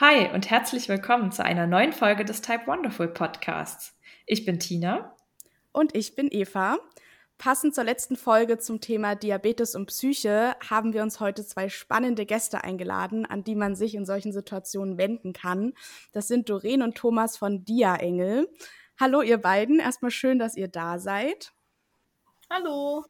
[0.00, 3.98] Hi und herzlich willkommen zu einer neuen Folge des Type Wonderful Podcasts.
[4.26, 5.16] Ich bin Tina.
[5.72, 6.78] Und ich bin Eva.
[7.36, 12.26] Passend zur letzten Folge zum Thema Diabetes und Psyche haben wir uns heute zwei spannende
[12.26, 15.72] Gäste eingeladen, an die man sich in solchen Situationen wenden kann.
[16.12, 18.48] Das sind Doreen und Thomas von Dia Engel.
[19.00, 21.52] Hallo ihr beiden, erstmal schön, dass ihr da seid.
[22.48, 23.04] Hallo.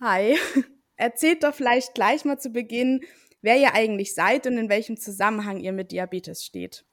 [0.00, 0.38] Hi.
[0.96, 3.02] Erzählt doch vielleicht gleich mal zu Beginn,
[3.42, 6.84] wer ihr eigentlich seid und in welchem Zusammenhang ihr mit Diabetes steht.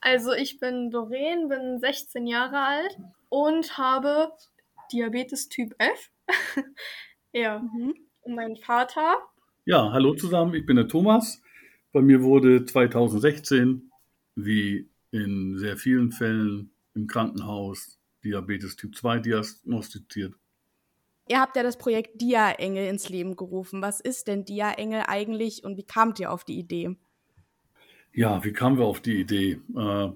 [0.00, 2.98] Also ich bin Doreen, bin 16 Jahre alt
[3.30, 4.32] und habe
[4.92, 6.10] Diabetes Typ F.
[7.32, 7.58] ja.
[7.58, 7.94] Mhm.
[8.20, 9.16] Und mein Vater.
[9.64, 11.40] Ja, hallo zusammen, ich bin der Thomas.
[11.92, 13.90] Bei mir wurde 2016,
[14.34, 20.34] wie in sehr vielen Fällen im Krankenhaus, Diabetes Typ 2 diagnostiziert.
[21.26, 23.80] Ihr habt ja das Projekt Dia-Engel ins Leben gerufen.
[23.80, 26.96] Was ist denn Dia-Engel eigentlich und wie kamt ihr auf die Idee?
[28.12, 29.60] Ja, wie kamen wir auf die Idee?
[29.74, 30.10] Äh,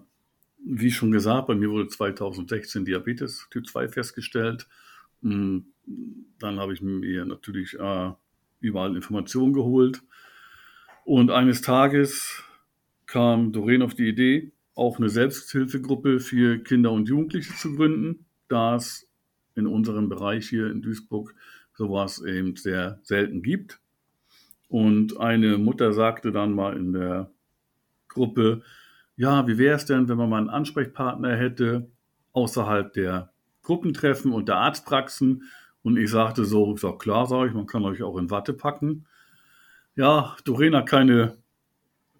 [0.64, 4.68] wie schon gesagt, bei mir wurde 2016 Diabetes Typ 2 festgestellt.
[5.22, 5.72] Hm,
[6.38, 8.12] dann habe ich mir natürlich äh,
[8.60, 10.02] überall Informationen geholt.
[11.04, 12.42] Und eines Tages
[13.06, 18.76] kam Doreen auf die Idee, auch eine Selbsthilfegruppe für Kinder und Jugendliche zu gründen, da
[18.76, 19.07] es
[19.58, 21.34] in unserem Bereich hier in Duisburg
[21.74, 23.80] sowas eben sehr selten gibt.
[24.68, 27.30] Und eine Mutter sagte dann mal in der
[28.08, 28.62] Gruppe,
[29.16, 31.90] ja, wie wäre es denn, wenn man mal einen Ansprechpartner hätte
[32.32, 35.44] außerhalb der Gruppentreffen und der Arztpraxen?
[35.82, 38.52] Und ich sagte so, ich sag, klar, sage ich, man kann euch auch in Watte
[38.52, 39.06] packen.
[39.96, 41.38] Ja, Doreen hat keine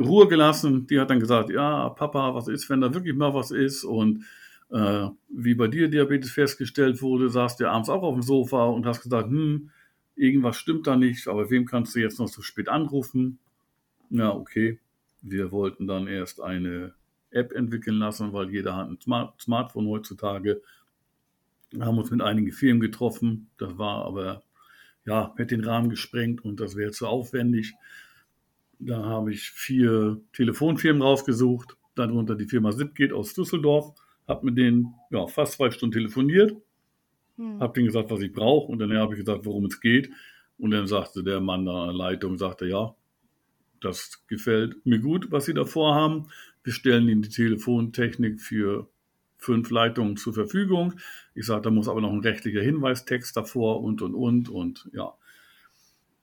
[0.00, 0.86] Ruhe gelassen.
[0.86, 3.84] Die hat dann gesagt, ja, Papa, was ist, wenn da wirklich mal was ist?
[3.84, 4.24] Und
[4.70, 8.86] äh, wie bei dir Diabetes festgestellt wurde, saßt du abends auch auf dem Sofa und
[8.86, 9.70] hast gesagt, hm,
[10.16, 13.38] irgendwas stimmt da nicht, aber wem kannst du jetzt noch so spät anrufen?
[14.10, 14.78] Ja, okay.
[15.22, 16.94] Wir wollten dann erst eine
[17.30, 20.62] App entwickeln lassen, weil jeder hat ein Smart Smartphone heutzutage.
[21.70, 23.48] Wir haben uns mit einigen Firmen getroffen.
[23.58, 24.42] Das war aber,
[25.04, 27.74] ja, hätte den Rahmen gesprengt und das wäre zu aufwendig.
[28.78, 33.92] Da habe ich vier Telefonfirmen rausgesucht, darunter die Firma Zipgate aus Düsseldorf,
[34.28, 36.54] habe mit denen ja, fast zwei Stunden telefoniert,
[37.36, 37.60] hm.
[37.60, 40.10] habe denen gesagt, was ich brauche und dann habe ich gesagt, worum es geht.
[40.58, 42.94] Und dann sagte der Mann da an der Leitung, sagte, ja,
[43.80, 46.28] das gefällt mir gut, was Sie da vorhaben.
[46.64, 48.88] Wir stellen Ihnen die Telefontechnik für
[49.36, 50.94] fünf Leitungen zur Verfügung.
[51.34, 54.48] Ich sage, da muss aber noch ein rechtlicher Hinweistext davor und, und, und.
[54.48, 55.14] Und ja,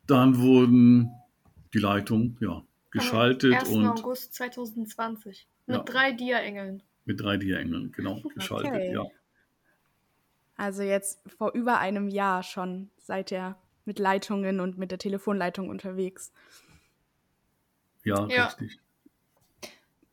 [0.05, 1.11] dann wurden
[1.73, 3.53] die Leitungen ja, geschaltet.
[3.53, 3.69] Am 1.
[3.69, 6.83] und August 2020 mit ja, drei Dia-Engeln.
[7.05, 8.93] Mit drei Dia-Engeln, genau, geschaltet, okay.
[8.93, 9.05] ja.
[10.57, 15.69] Also jetzt vor über einem Jahr schon seid ihr mit Leitungen und mit der Telefonleitung
[15.69, 16.31] unterwegs.
[18.03, 18.79] Ja, ja, richtig.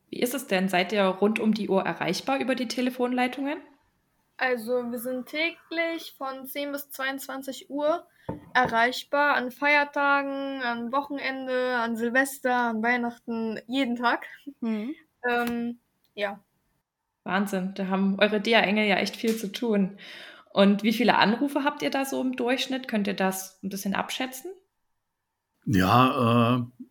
[0.09, 0.69] Wie ist es denn?
[0.69, 3.57] Seid ihr rund um die Uhr erreichbar über die Telefonleitungen?
[4.37, 8.05] Also wir sind täglich von 10 bis 22 Uhr
[8.53, 14.27] erreichbar an Feiertagen, an Wochenende, an Silvester, an Weihnachten, jeden Tag.
[14.59, 14.95] Mhm.
[15.27, 15.79] Ähm,
[16.13, 16.39] ja.
[17.23, 19.97] Wahnsinn, da haben eure DA-Engel ja echt viel zu tun.
[20.51, 22.87] Und wie viele Anrufe habt ihr da so im Durchschnitt?
[22.87, 24.51] Könnt ihr das ein bisschen abschätzen?
[25.65, 26.83] Ja, äh,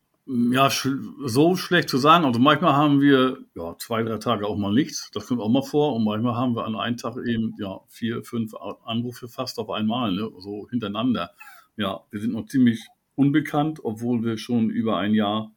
[0.52, 0.88] ja, sch
[1.24, 2.24] so schlecht zu sagen.
[2.24, 5.10] Also manchmal haben wir ja, zwei, drei Tage auch mal nichts.
[5.12, 5.94] Das kommt auch mal vor.
[5.94, 8.54] Und manchmal haben wir an einem Tag eben ja, vier, fünf
[8.84, 10.30] Anrufe fast auf einmal, ne?
[10.38, 11.30] so hintereinander.
[11.76, 15.52] Ja, wir sind noch ziemlich unbekannt, obwohl wir schon über ein Jahr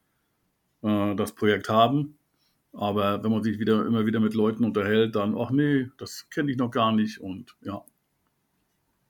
[0.82, 2.18] äh, das Projekt haben.
[2.78, 6.52] Aber wenn man sich wieder immer wieder mit Leuten unterhält, dann, ach nee, das kenne
[6.52, 7.84] ich noch gar nicht und ja.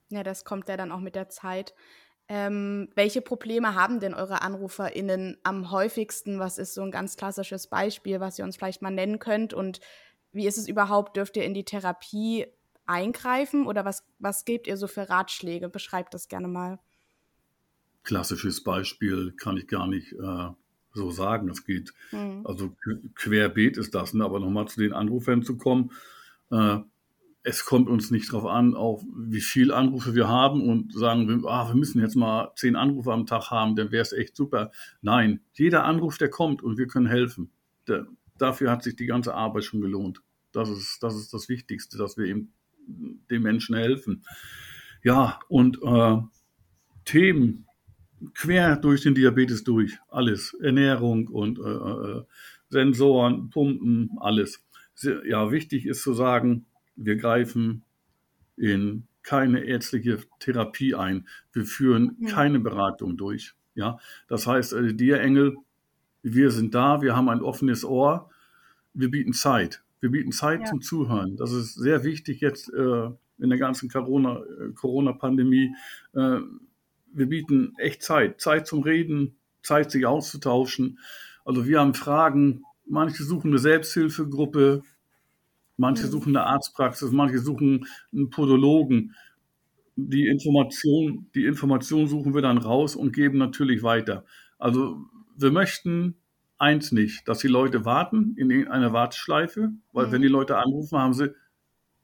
[0.09, 1.73] Ja, das kommt ja dann auch mit der Zeit.
[2.27, 6.39] Ähm, welche Probleme haben denn eure AnruferInnen am häufigsten?
[6.39, 9.53] Was ist so ein ganz klassisches Beispiel, was ihr uns vielleicht mal nennen könnt?
[9.53, 9.79] Und
[10.31, 11.17] wie ist es überhaupt?
[11.17, 12.45] Dürft ihr in die Therapie
[12.85, 15.69] eingreifen oder was, was gebt ihr so für Ratschläge?
[15.69, 16.79] Beschreibt das gerne mal.
[18.03, 20.49] Klassisches Beispiel kann ich gar nicht äh,
[20.95, 21.49] so sagen.
[21.49, 22.41] Es geht, hm.
[22.45, 22.75] also
[23.15, 24.23] querbeet ist das, ne?
[24.23, 25.91] aber nochmal zu den Anrufern zu kommen.
[26.51, 26.79] Äh,
[27.43, 31.47] es kommt uns nicht darauf an, auch wie viel Anrufe wir haben und sagen, wir,
[31.47, 34.71] ah, wir müssen jetzt mal zehn Anrufe am Tag haben, dann wäre es echt super.
[35.01, 37.51] Nein, jeder Anruf, der kommt und wir können helfen.
[37.87, 38.07] Der,
[38.39, 40.23] dafür hat sich die ganze Arbeit schon gelohnt.
[40.53, 42.51] Das ist, das ist das Wichtigste, dass wir eben
[42.87, 44.25] den Menschen helfen.
[45.03, 46.17] Ja, und äh,
[47.05, 47.67] Themen
[48.33, 50.53] quer durch den Diabetes durch, alles.
[50.61, 52.23] Ernährung und äh, äh
[52.69, 54.63] Sensoren, Pumpen, alles.
[55.25, 56.65] Ja, wichtig ist zu sagen,
[56.95, 57.83] wir greifen
[58.57, 61.27] in keine ärztliche Therapie ein.
[61.53, 62.25] Wir führen mhm.
[62.27, 63.53] keine Beratung durch.
[63.75, 65.57] Ja, das heißt, äh, die Engel
[66.25, 68.31] wir sind da, wir haben ein offenes Ohr,
[68.95, 69.83] wir bieten Zeit.
[69.99, 70.65] Wir bieten Zeit Ja.
[70.65, 71.37] zum Zuhören.
[71.37, 75.75] Das ist sehr wichtig jetzt äh, in der ganzen Corona, äh, Corona-Pandemie.
[76.13, 76.39] Äh,
[77.15, 78.41] wir bieten echt Zeit.
[78.41, 80.99] Zeit zum Reden, Zeit, sich auszutauschen.
[81.45, 82.63] Also wir haben Fragen.
[82.87, 84.83] Manche suchen eine Selbsthilfegruppe,
[85.77, 86.11] manche Mhm.
[86.11, 89.15] suchen eine Arztpraxis, manche suchen einen Podologen.
[89.97, 94.25] Die Information, die Information suchen wir dann raus und geben natürlich weiter.
[94.59, 94.97] Also
[95.37, 96.15] wir möchten
[96.57, 100.11] eins nicht, dass die Leute warten in irgendeiner Warteschleife, weil Mhm.
[100.11, 101.33] wenn die Leute anrufen, haben sie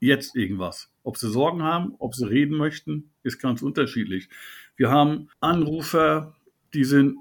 [0.00, 0.90] jetzt irgendwas.
[1.04, 4.28] Ob sie Sorgen haben, ob sie reden möchten, ist ganz unterschiedlich.
[4.76, 6.34] Wir haben Anrufer,
[6.74, 7.16] die sind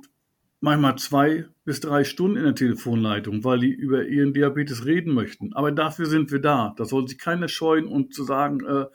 [0.62, 5.54] manchmal zwei bis drei Stunden in der Telefonleitung, weil die über ihren Diabetes reden möchten.
[5.54, 6.74] Aber dafür sind wir da.
[6.78, 8.86] Da soll sich keiner scheuen und zu sagen, äh,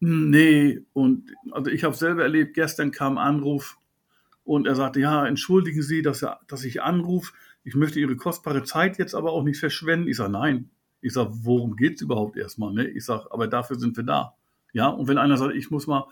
[0.00, 0.80] nee.
[0.92, 3.76] Und also ich habe selber erlebt, gestern kam ein Anruf
[4.44, 7.32] und er sagte, ja, entschuldigen Sie, dass, er, dass ich anrufe.
[7.64, 10.08] Ich möchte Ihre kostbare Zeit jetzt aber auch nicht verschwenden.
[10.08, 10.70] Ich sage, nein.
[11.00, 12.72] Ich sage, worum geht's überhaupt erstmal?
[12.72, 12.88] Ne?
[12.88, 14.34] Ich sage, aber dafür sind wir da.
[14.72, 16.06] Ja, und wenn einer sagt, ich muss mal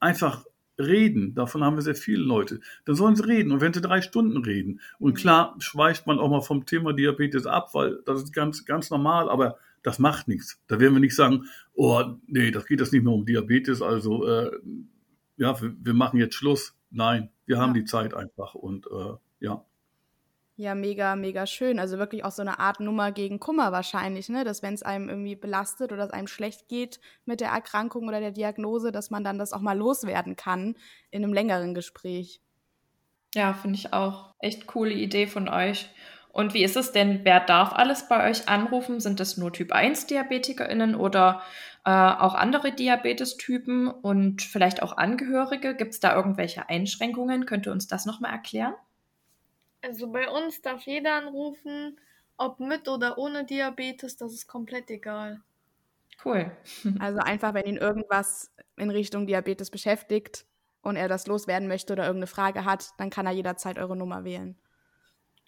[0.00, 0.44] einfach
[0.78, 3.52] reden, davon haben wir sehr viele Leute, dann sollen sie reden.
[3.52, 7.46] Und wenn sie drei Stunden reden, und klar schweicht man auch mal vom Thema Diabetes
[7.46, 10.60] ab, weil das ist ganz, ganz normal, aber das macht nichts.
[10.66, 11.44] Da werden wir nicht sagen,
[11.74, 14.50] oh, nee, das geht jetzt nicht mehr um Diabetes, also äh,
[15.36, 16.74] ja, wir, wir machen jetzt Schluss.
[16.90, 17.80] Nein, wir haben Ja.
[17.80, 19.64] die Zeit einfach und äh, ja.
[20.60, 21.78] Ja, mega, mega schön.
[21.78, 24.42] Also wirklich auch so eine Art Nummer gegen Kummer wahrscheinlich, ne?
[24.42, 28.18] Dass wenn es einem irgendwie belastet oder es einem schlecht geht mit der Erkrankung oder
[28.18, 30.74] der Diagnose, dass man dann das auch mal loswerden kann
[31.12, 32.40] in einem längeren Gespräch.
[33.36, 34.34] Ja, finde ich auch.
[34.40, 35.90] Echt coole Idee von euch.
[36.32, 37.20] Und wie ist es denn?
[37.22, 38.98] Wer darf alles bei euch anrufen?
[38.98, 41.40] Sind das nur Typ 1 DiabetikerInnen oder
[41.84, 45.76] äh, auch andere Diabetestypen und vielleicht auch Angehörige?
[45.76, 47.46] Gibt es da irgendwelche Einschränkungen?
[47.46, 48.74] Könnt ihr uns das nochmal erklären?
[49.82, 52.00] Also bei uns darf jeder anrufen,
[52.36, 55.42] ob mit oder ohne Diabetes, das ist komplett egal.
[56.24, 56.50] Cool.
[57.00, 60.46] Also einfach, wenn ihn irgendwas in Richtung Diabetes beschäftigt
[60.82, 64.24] und er das loswerden möchte oder irgendeine Frage hat, dann kann er jederzeit eure Nummer
[64.24, 64.58] wählen.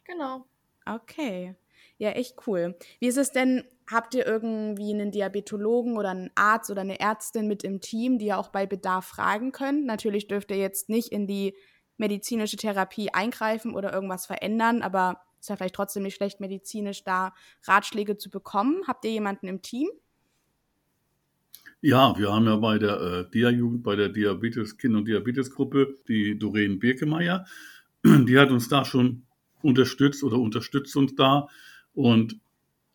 [0.04, 0.44] Genau.
[0.86, 1.56] Okay.
[1.98, 2.76] Ja, echt cool.
[2.98, 7.46] Wie ist es denn, habt ihr irgendwie einen Diabetologen oder einen Arzt oder eine Ärztin
[7.46, 9.86] mit im Team, die ihr auch bei Bedarf fragen könnt?
[9.86, 11.54] Natürlich dürft ihr jetzt nicht in die
[12.00, 17.32] medizinische Therapie eingreifen oder irgendwas verändern, aber ist ja vielleicht trotzdem nicht schlecht, medizinisch da
[17.64, 18.82] Ratschläge zu bekommen.
[18.86, 19.88] Habt ihr jemanden im Team?
[21.82, 26.38] Ja, wir haben ja bei der äh, Dia-Jugend, bei der Diabetes, Kinder- und Diabetesgruppe, die
[26.38, 27.46] Doreen Birkemeyer,
[28.04, 29.22] die hat uns da schon
[29.62, 31.48] unterstützt oder unterstützt uns da.
[31.94, 32.38] Und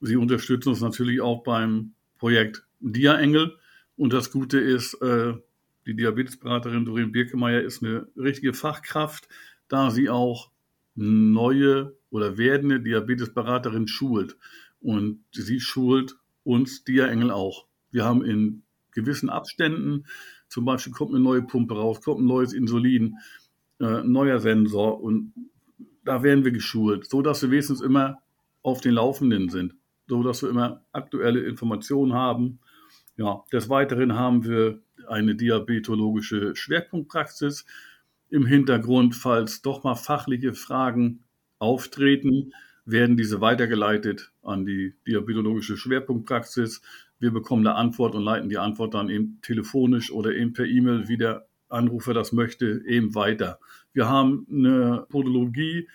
[0.01, 3.57] sie unterstützt uns natürlich auch beim Projekt Dia-Engel.
[3.97, 5.33] Und das Gute ist, äh,
[5.85, 9.27] die Diabetesberaterin Doreen Birkemeyer ist eine richtige Fachkraft,
[9.67, 10.51] da sie auch
[10.95, 14.37] neue oder werdende Diabetesberaterin schult.
[14.79, 17.65] Und sie schult uns Dia-Engel auch.
[17.91, 20.05] Wir haben in gewissen Abständen,
[20.47, 23.17] zum Beispiel kommt eine neue Pumpe raus, kommt ein neues Insulin,
[23.79, 25.33] äh, neuer Sensor und
[26.03, 28.19] da werden wir geschult, so dass wir wenigstens immer
[28.61, 29.75] auf den Laufenden sind,
[30.07, 32.59] so dass wir immer aktuelle Informationen haben.
[33.17, 37.65] Ja, des Weiteren haben wir eine diabetologische Schwerpunktpraxis
[38.29, 41.23] im Hintergrund, falls doch mal fachliche Fragen
[41.59, 42.53] auftreten,
[42.85, 46.81] werden diese weitergeleitet an die diabetologische Schwerpunktpraxis.
[47.19, 51.07] Wir bekommen eine Antwort und leiten die Antwort dann eben telefonisch oder eben per E-Mail,
[51.07, 53.59] wie der Anrufer das möchte, eben weiter.
[53.93, 55.87] Wir haben eine Podologie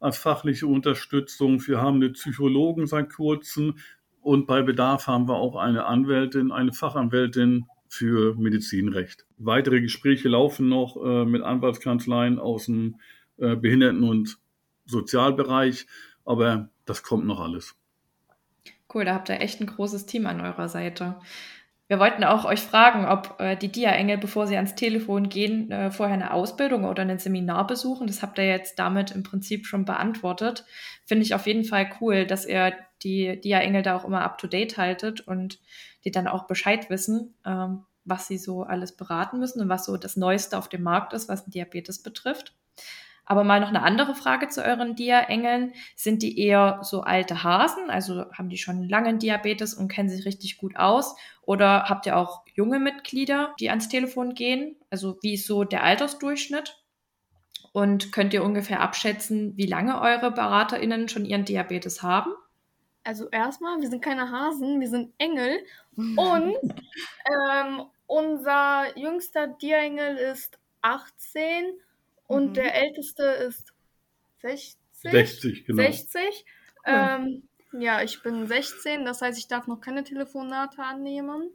[0.00, 1.66] als fachliche Unterstützung.
[1.66, 3.76] Wir haben eine Psychologen seit kurzem
[4.20, 9.24] und bei Bedarf haben wir auch eine Anwältin, eine Fachanwältin für Medizinrecht.
[9.38, 12.96] Weitere Gespräche laufen noch äh, mit Anwaltskanzleien aus dem
[13.38, 14.38] äh, Behinderten- und
[14.84, 15.86] Sozialbereich,
[16.24, 17.76] aber das kommt noch alles.
[18.92, 21.16] Cool, da habt ihr echt ein großes Team an eurer Seite.
[21.86, 25.90] Wir wollten auch euch fragen, ob äh, die Dia-Engel, bevor sie ans Telefon gehen, äh,
[25.90, 28.06] vorher eine Ausbildung oder ein Seminar besuchen.
[28.06, 30.64] Das habt ihr jetzt damit im Prinzip schon beantwortet.
[31.04, 32.72] Finde ich auf jeden Fall cool, dass ihr
[33.02, 35.60] die Dia-Engel da auch immer up-to-date haltet und
[36.04, 39.96] die dann auch Bescheid wissen, ähm, was sie so alles beraten müssen und was so
[39.96, 42.54] das Neueste auf dem Markt ist, was Diabetes betrifft.
[43.26, 45.72] Aber mal noch eine andere Frage zu euren Dia-Engeln.
[45.96, 50.26] Sind die eher so alte Hasen, also haben die schon lange Diabetes und kennen sich
[50.26, 51.16] richtig gut aus?
[51.42, 54.76] Oder habt ihr auch junge Mitglieder, die ans Telefon gehen?
[54.90, 56.82] Also wie ist so der Altersdurchschnitt?
[57.72, 62.30] Und könnt ihr ungefähr abschätzen, wie lange eure BeraterInnen schon ihren Diabetes haben?
[63.04, 65.58] Also erstmal, wir sind keine Hasen, wir sind Engel.
[65.96, 66.56] Und
[67.26, 71.64] ähm, unser jüngster Dia-Engel ist 18
[72.26, 72.54] und Mhm.
[72.54, 73.72] der älteste ist
[74.42, 74.80] 16.
[74.92, 75.12] 60.
[75.12, 75.82] 60, genau.
[75.82, 76.44] 60.
[76.84, 81.50] Ähm, ja, ich bin 16, das heißt, ich darf noch keine Telefonate annehmen.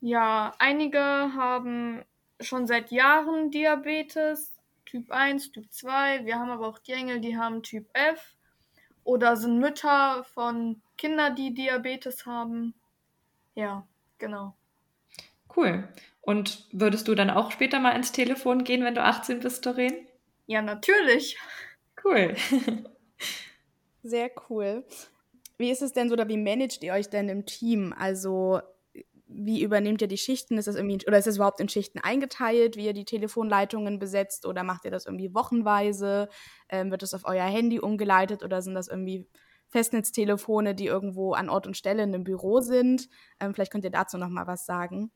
[0.00, 2.04] Ja, einige haben
[2.40, 4.56] schon seit Jahren Diabetes,
[4.86, 6.24] Typ 1, Typ 2.
[6.24, 8.36] Wir haben aber auch die Engel, die haben Typ F.
[9.04, 12.74] Oder sind Mütter von Kindern, die Diabetes haben.
[13.58, 13.84] Ja,
[14.18, 14.54] genau.
[15.56, 15.88] Cool.
[16.20, 20.06] Und würdest du dann auch später mal ins Telefon gehen, wenn du 18 bist, Doreen?
[20.46, 21.36] Ja, natürlich.
[22.04, 22.36] Cool.
[24.04, 24.84] Sehr cool.
[25.56, 27.92] Wie ist es denn so, oder wie managt ihr euch denn im Team?
[27.98, 28.60] Also,
[29.26, 30.56] wie übernehmt ihr die Schichten?
[30.56, 34.46] Ist das irgendwie, oder ist das überhaupt in Schichten eingeteilt, wie ihr die Telefonleitungen besetzt,
[34.46, 36.28] oder macht ihr das irgendwie wochenweise?
[36.68, 39.26] Ähm, wird das auf euer Handy umgeleitet oder sind das irgendwie
[39.68, 43.08] Festnetztelefone, die irgendwo an Ort und Stelle in einem Büro sind?
[43.40, 45.10] Ähm, vielleicht könnt ihr dazu noch mal was sagen.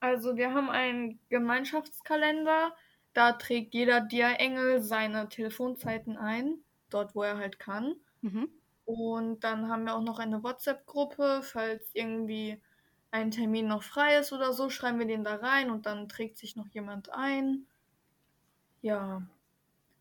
[0.00, 2.72] Also wir haben einen Gemeinschaftskalender,
[3.14, 6.58] da trägt jeder Dia-Engel seine Telefonzeiten ein,
[6.90, 7.96] dort wo er halt kann.
[8.20, 8.48] Mhm.
[8.84, 12.60] Und dann haben wir auch noch eine WhatsApp-Gruppe, falls irgendwie
[13.10, 16.38] ein Termin noch frei ist oder so, schreiben wir den da rein und dann trägt
[16.38, 17.66] sich noch jemand ein.
[18.82, 19.22] Ja.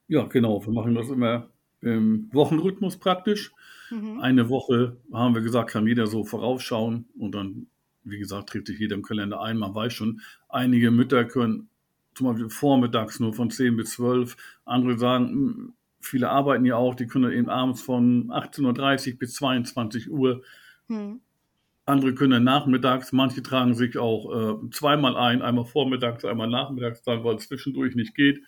[0.07, 0.63] Ja, genau.
[0.65, 1.49] Wir machen das immer
[1.81, 3.51] im Wochenrhythmus praktisch.
[3.89, 4.19] Mhm.
[4.19, 7.67] Eine Woche haben wir gesagt, kann jeder so vorausschauen und dann,
[8.03, 9.57] wie gesagt, trägt sich jeder im Kalender ein.
[9.57, 11.69] Man weiß schon, einige Mütter können
[12.15, 14.35] zum Beispiel vormittags nur von 10 bis 12.
[14.65, 19.33] Andere sagen, hm, viele arbeiten ja auch, die können eben abends von 18.30 Uhr bis
[19.35, 20.43] 22 Uhr.
[20.87, 21.21] Hm.
[21.85, 27.23] Andere können nachmittags, manche tragen sich auch äh, zweimal ein, einmal vormittags, einmal nachmittags, dann,
[27.23, 28.41] weil es zwischendurch nicht geht.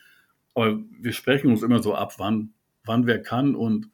[0.56, 2.54] Aber wir sprechen uns immer so ab, wann,
[2.90, 3.56] wann wer kann.
[3.56, 3.90] Und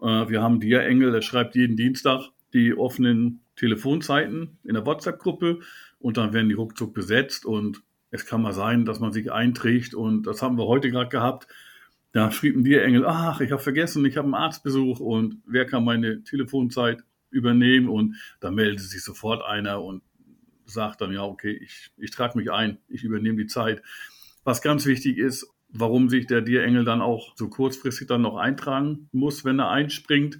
[0.00, 5.58] äh, wir haben Dia Engel, der schreibt jeden Dienstag die offenen Telefonzeiten in der WhatsApp-Gruppe
[5.98, 7.44] und dann werden die ruckzuck besetzt.
[7.44, 7.82] Und
[8.12, 9.94] es kann mal sein, dass man sich einträgt.
[9.94, 11.48] Und das haben wir heute gerade gehabt.
[12.12, 15.66] Da schrieb ein Dia Engel, ach, ich habe vergessen, ich habe einen Arztbesuch und wer
[15.66, 20.02] kann meine Telefonzeit übernehmen und da meldet sich sofort einer und
[20.64, 23.82] sagt dann, ja, okay, ich, ich trage mich ein, ich übernehme die Zeit.
[24.44, 29.08] Was ganz wichtig ist, warum sich der Dierengel dann auch so kurzfristig dann noch eintragen
[29.12, 30.38] muss, wenn er einspringt.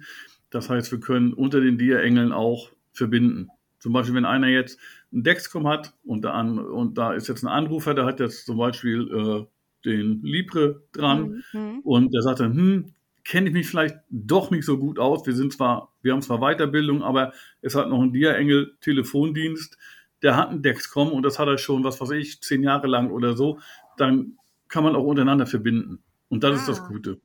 [0.49, 3.49] Das heißt, wir können unter den Dierengeln auch verbinden.
[3.79, 4.79] Zum Beispiel, wenn einer jetzt
[5.11, 8.45] einen Dexcom hat und da, an, und da ist jetzt ein Anrufer, der hat jetzt
[8.45, 9.45] zum Beispiel äh,
[9.85, 11.79] den Libre dran Mhm.
[11.83, 15.25] und der sagt dann, hm, kenne ich mich vielleicht doch nicht so gut aus.
[15.25, 19.77] Wir sind zwar, wir haben zwar Weiterbildung, aber es hat noch einen Dia-Engel Telefondienst,
[20.21, 23.11] der hat einen Dexcom und das hat er schon, was weiß ich, zehn Jahre lang
[23.11, 23.59] oder so.
[23.97, 24.37] Dann
[24.67, 26.03] kann man auch untereinander verbinden.
[26.29, 26.87] Und das ist das Ah.
[26.87, 27.19] Gute.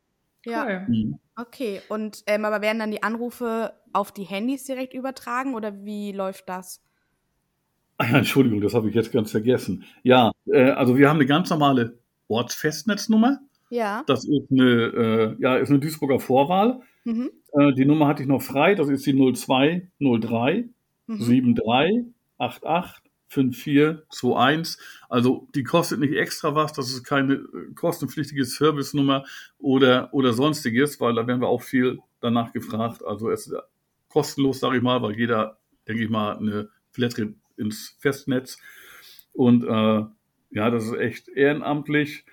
[0.46, 0.86] Ja, Cool.
[0.88, 1.18] Mhm.
[1.36, 1.80] okay.
[1.88, 6.48] Und ähm, aber werden dann die Anrufe auf die Handys direkt übertragen oder wie läuft
[6.48, 6.82] das?
[7.98, 9.84] Ah Entschuldigung, das habe ich jetzt ganz vergessen.
[10.02, 13.40] Ja, äh, also wir haben eine ganz normale Ortsfestnetznummer.
[13.68, 14.02] Ja.
[14.06, 16.80] Das ist eine, äh, ja, ist eine Duisburger Vorwahl.
[17.04, 17.30] Mhm.
[17.52, 18.74] Äh, die Nummer hatte ich noch frei.
[18.74, 20.68] Das ist die 0203
[21.06, 21.18] Mhm.
[21.18, 22.04] 73
[22.38, 24.82] 88 5421.
[25.08, 29.24] Also die kostet nicht extra was, das ist keine äh, kostenpflichtige Servicenummer
[29.58, 33.04] oder, oder sonstiges, weil da werden wir auch viel danach gefragt.
[33.04, 33.54] Also es ist
[34.08, 38.58] kostenlos, sage ich mal, weil jeder, denke ich mal, eine Flatrate ins Festnetz.
[39.32, 40.04] Und äh,
[40.50, 42.24] ja, das ist echt ehrenamtlich.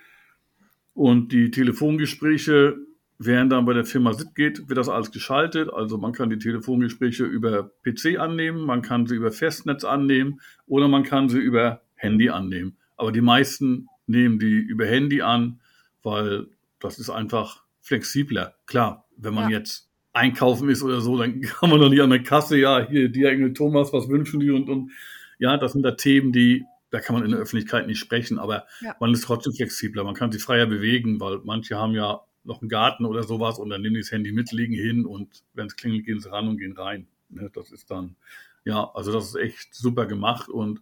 [0.94, 2.76] Und die Telefongespräche
[3.20, 5.72] Während dann bei der Firma SIP geht, wird das alles geschaltet.
[5.72, 10.86] Also man kann die Telefongespräche über PC annehmen, man kann sie über Festnetz annehmen oder
[10.86, 12.76] man kann sie über Handy annehmen.
[12.96, 15.58] Aber die meisten nehmen die über Handy an,
[16.04, 16.46] weil
[16.78, 18.54] das ist einfach flexibler.
[18.66, 19.58] Klar, wenn man Ja.
[19.58, 23.08] jetzt einkaufen ist oder so, dann kann man doch nicht an der Kasse, ja, hier,
[23.08, 24.50] die Engel Thomas, was wünschen die?
[24.52, 24.92] Und, und
[25.40, 28.66] ja, das sind da Themen, die, da kann man in der Öffentlichkeit nicht sprechen, aber
[28.80, 28.94] Ja.
[29.00, 32.68] man ist trotzdem flexibler, man kann sich freier bewegen, weil manche haben ja noch einen
[32.68, 35.76] Garten oder sowas und dann nehmen die das Handy mit, legen hin und wenn es
[35.76, 37.06] klingelt, gehen sie ran und gehen rein.
[37.28, 38.16] Ne, das ist dann,
[38.64, 40.80] ja, also das ist echt super gemacht und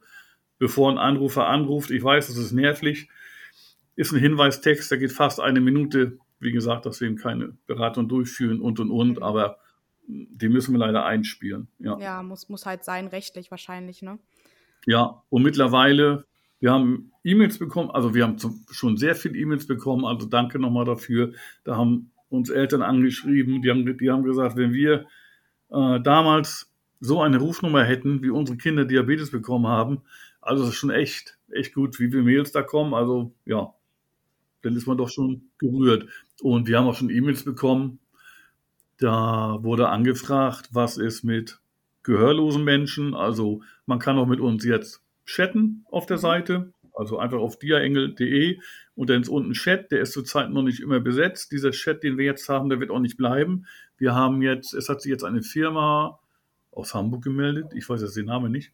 [0.59, 3.09] bevor ein Anrufer anruft, ich weiß, das ist nervlich,
[3.97, 6.19] ist ein Hinweistext, der geht fast eine Minute.
[6.39, 9.23] Wie gesagt, dass wir eben keine Beratung durchführen und und und, Mhm.
[9.23, 9.59] aber
[10.07, 11.69] die müssen wir leider einspielen.
[11.79, 11.99] Ja.
[11.99, 14.19] Ja, muss, muss halt sein, rechtlich wahrscheinlich, ne?
[14.87, 16.27] Ja, und mittlerweile,
[16.61, 20.59] wir haben E-Mails bekommen, also wir haben zum, schon sehr viele E-Mails bekommen, also danke
[20.59, 21.33] nochmal dafür.
[21.65, 25.07] Da haben uns Eltern angeschrieben, die haben, die haben gesagt, wenn wir
[25.71, 30.03] äh, damals so eine Rufnummer hätten, wie unsere Kinder Diabetes bekommen haben,
[30.47, 32.95] also das ist schon echt, echt gut, wie viele Mails da kommen.
[32.95, 33.75] Also ja,
[34.63, 36.09] dann ist man doch schon gerührt.
[36.41, 37.99] Und wir haben auch schon E-Mails bekommen.
[38.99, 41.61] Da wurde angefragt, was ist mit
[42.05, 43.15] gehörlosen Menschen.
[43.15, 46.73] Also man kann auch mit uns jetzt chatten auf der Seite.
[46.95, 48.59] Also einfach auf diaengel.de
[48.95, 51.53] und dann ist unten Chat, der ist zurzeit noch nicht immer besetzt.
[51.53, 53.67] Dieser Chat, den wir jetzt haben, der wird auch nicht bleiben.
[53.99, 56.19] Wir haben jetzt, es hat sich jetzt eine Firma
[56.71, 58.73] aus Hamburg gemeldet, ich weiß jetzt den Namen nicht,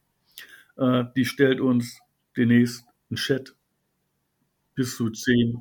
[0.77, 2.01] äh, die stellt uns
[2.37, 3.57] demnächst einen Chat
[4.75, 5.61] bis zu zehn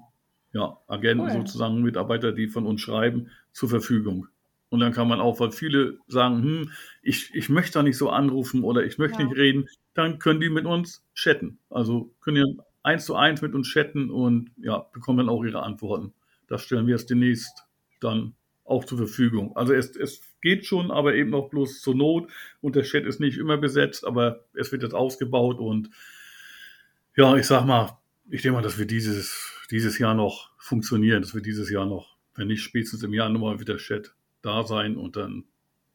[0.53, 1.31] ja, Agenten cool.
[1.31, 4.27] sozusagen, Mitarbeiter, die von uns schreiben, zur Verfügung.
[4.71, 8.09] Und dann kann man auch, weil viele sagen, hm, ich, ich möchte da nicht so
[8.09, 9.25] anrufen oder ich möchte ja.
[9.25, 11.59] nicht reden, dann können die mit uns chatten.
[11.69, 15.61] Also können ja eins zu eins mit uns chatten und ja, bekommen dann auch ihre
[15.61, 16.13] Antworten.
[16.47, 17.65] Das stellen wir jetzt demnächst
[17.99, 19.53] dann auch zur Verfügung.
[19.57, 23.19] Also es, es geht schon, aber eben noch bloß zur Not und der Chat ist
[23.19, 25.89] nicht immer besetzt, aber es wird jetzt ausgebaut und
[27.17, 27.97] ja, ich sag mal,
[28.29, 32.15] ich denke mal, dass wir dieses, dieses Jahr noch funktionieren, dass wir dieses Jahr noch,
[32.35, 35.45] wenn nicht spätestens im Januar wieder Chat da sein und dann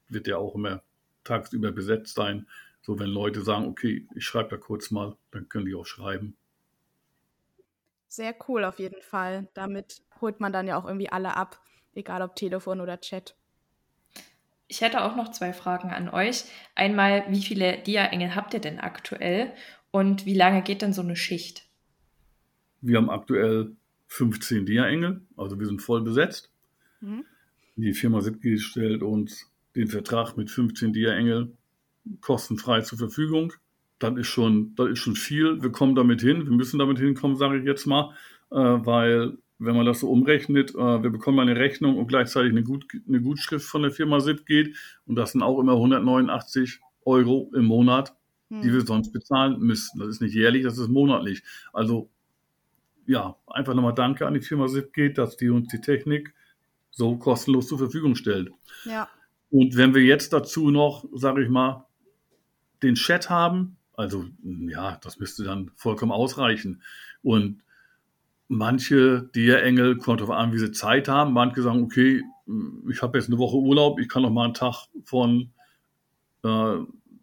[0.09, 0.81] wird der auch immer
[1.23, 2.47] tagsüber besetzt sein.
[2.81, 6.37] So, wenn Leute sagen, okay, ich schreibe da kurz mal, dann können die auch schreiben.
[8.07, 9.49] Sehr cool auf jeden Fall.
[9.53, 11.59] Damit holt man dann ja auch irgendwie alle ab,
[11.93, 13.35] egal ob Telefon oder Chat.
[14.69, 16.45] Ich hätte auch noch zwei Fragen an euch.
[16.75, 19.53] Einmal, wie viele Dia-Engel habt ihr denn aktuell
[19.91, 21.67] und wie lange geht denn so eine Schicht?
[22.81, 23.75] Wir haben aktuell
[24.07, 26.51] 15 Dia-Engel, also wir sind voll besetzt.
[27.01, 27.25] Mhm.
[27.77, 31.55] Die Firma Sitke stellt uns den Vertrag mit 15 Dia-Engel
[32.21, 33.53] kostenfrei zur Verfügung.
[33.99, 35.61] Das ist schon, das ist schon viel.
[35.61, 36.43] Wir kommen damit hin.
[36.45, 38.15] Wir müssen damit hinkommen, sage ich jetzt mal,
[38.51, 42.63] äh, weil wenn man das so umrechnet, äh, wir bekommen eine Rechnung und gleichzeitig eine,
[42.63, 47.51] Gut, eine Gutschrift von der Firma SIP geht und das sind auch immer 189 Euro
[47.55, 48.15] im Monat,
[48.49, 48.61] hm.
[48.63, 49.99] die wir sonst bezahlen müssten.
[49.99, 51.43] Das ist nicht jährlich, das ist monatlich.
[51.73, 52.09] Also
[53.05, 56.33] ja, einfach nochmal Danke an die Firma SIP geht, dass die uns die Technik
[56.91, 58.51] so kostenlos zur Verfügung stellt.
[58.85, 59.09] Ja.
[59.49, 61.85] Und wenn wir jetzt dazu noch, sage ich mal,
[62.83, 66.81] den Chat haben, also ja, das müsste dann vollkommen ausreichen.
[67.23, 67.61] Und
[68.47, 71.33] manche Dia-Engel kommt darauf an, wie sie Zeit haben.
[71.33, 72.23] Manche sagen, okay,
[72.89, 75.51] ich habe jetzt eine Woche Urlaub, ich kann noch mal einen Tag von
[76.43, 76.77] äh,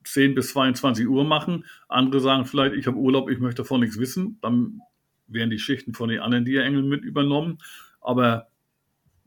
[0.04, 1.64] 10 bis 22 Uhr machen.
[1.88, 4.38] Andere sagen vielleicht, ich habe Urlaub, ich möchte davon nichts wissen.
[4.42, 4.80] Dann
[5.26, 7.58] werden die Schichten von den anderen Dia-Engeln mit übernommen.
[8.00, 8.48] Aber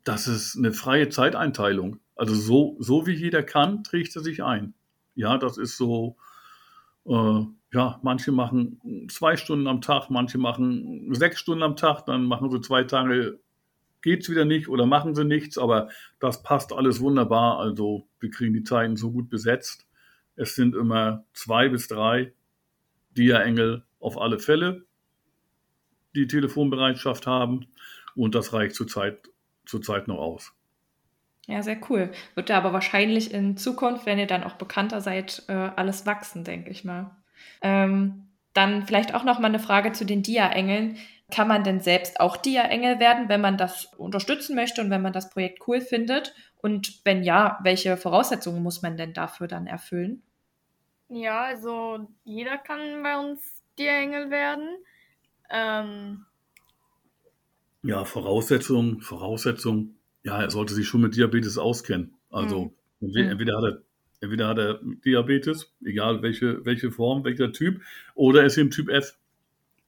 [0.07, 1.99] das ist eine freie Zeiteinteilung.
[2.15, 4.73] Also so, so wie jeder kann, trägt er sich ein.
[5.15, 6.15] Ja, das ist so,
[7.05, 7.41] äh,
[7.73, 12.49] ja, manche machen zwei Stunden am Tag, manche machen sechs Stunden am Tag, dann machen
[12.49, 13.39] sie zwei Tage,
[14.01, 15.89] geht's wieder nicht oder machen sie nichts, aber
[16.19, 17.59] das passt alles wunderbar.
[17.59, 19.87] Also wir kriegen die Zeiten so gut besetzt.
[20.37, 22.33] Es sind immer zwei bis drei
[23.17, 24.85] Dia-Engel auf alle Fälle,
[26.15, 27.67] die Telefonbereitschaft haben
[28.15, 29.29] und das reicht zurzeit
[29.67, 30.53] zurzeit noch aus.
[31.47, 32.11] Ja, sehr cool.
[32.35, 36.43] Wird ja aber wahrscheinlich in Zukunft, wenn ihr dann auch bekannter seid, äh, alles wachsen,
[36.43, 37.15] denke ich mal.
[37.61, 40.97] Ähm, dann vielleicht auch noch mal eine Frage zu den Dia-Engeln.
[41.31, 45.13] Kann man denn selbst auch Dia-Engel werden, wenn man das unterstützen möchte und wenn man
[45.13, 46.33] das Projekt cool findet?
[46.57, 50.23] Und wenn ja, welche Voraussetzungen muss man denn dafür dann erfüllen?
[51.09, 54.67] Ja, also jeder kann bei uns Dia-Engel werden.
[55.49, 56.25] Ähm,
[57.83, 62.13] ja, Voraussetzung, Voraussetzung, ja, er sollte sich schon mit Diabetes auskennen.
[62.29, 63.15] Also mhm.
[63.15, 63.81] entweder, hat er,
[64.21, 67.81] entweder hat er Diabetes, egal welche, welche Form, welcher Typ,
[68.15, 69.17] oder er ist im Typ F.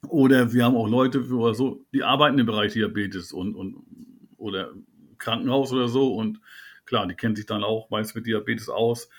[0.08, 3.84] Oder wir haben auch Leute, oder so, die arbeiten im Bereich Diabetes und, und
[4.38, 4.72] oder
[5.18, 6.14] Krankenhaus oder so.
[6.16, 6.40] Und
[6.86, 9.10] klar, die kennen sich dann auch meist mit Diabetes aus.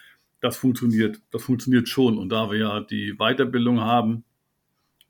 [0.40, 2.16] Das funktioniert, das funktioniert schon.
[2.18, 4.24] Und da wir ja die Weiterbildung haben,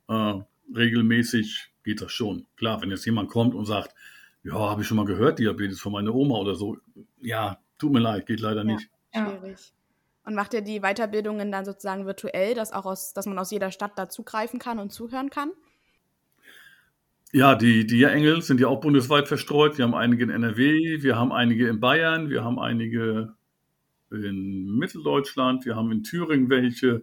[0.08, 0.34] äh,
[0.74, 2.46] regelmäßig geht das schon.
[2.56, 3.94] Klar, wenn jetzt jemand kommt und sagt,
[4.42, 6.78] ja, habe ich schon mal gehört, Diabetes von meiner Oma oder so.
[7.20, 8.88] Ja, tut mir leid, geht leider ja, nicht.
[9.12, 9.72] Schwierig.
[10.24, 13.70] Und macht ihr die Weiterbildungen dann sozusagen virtuell, dass auch aus, dass man aus jeder
[13.70, 15.50] Stadt da zugreifen kann und zuhören kann?
[17.32, 19.78] Ja, die Dia-Engel sind ja auch bundesweit verstreut.
[19.78, 23.34] Wir haben einige in NRW, wir haben einige in Bayern, wir haben einige
[24.10, 27.02] in Mitteldeutschland, wir haben in Thüringen welche,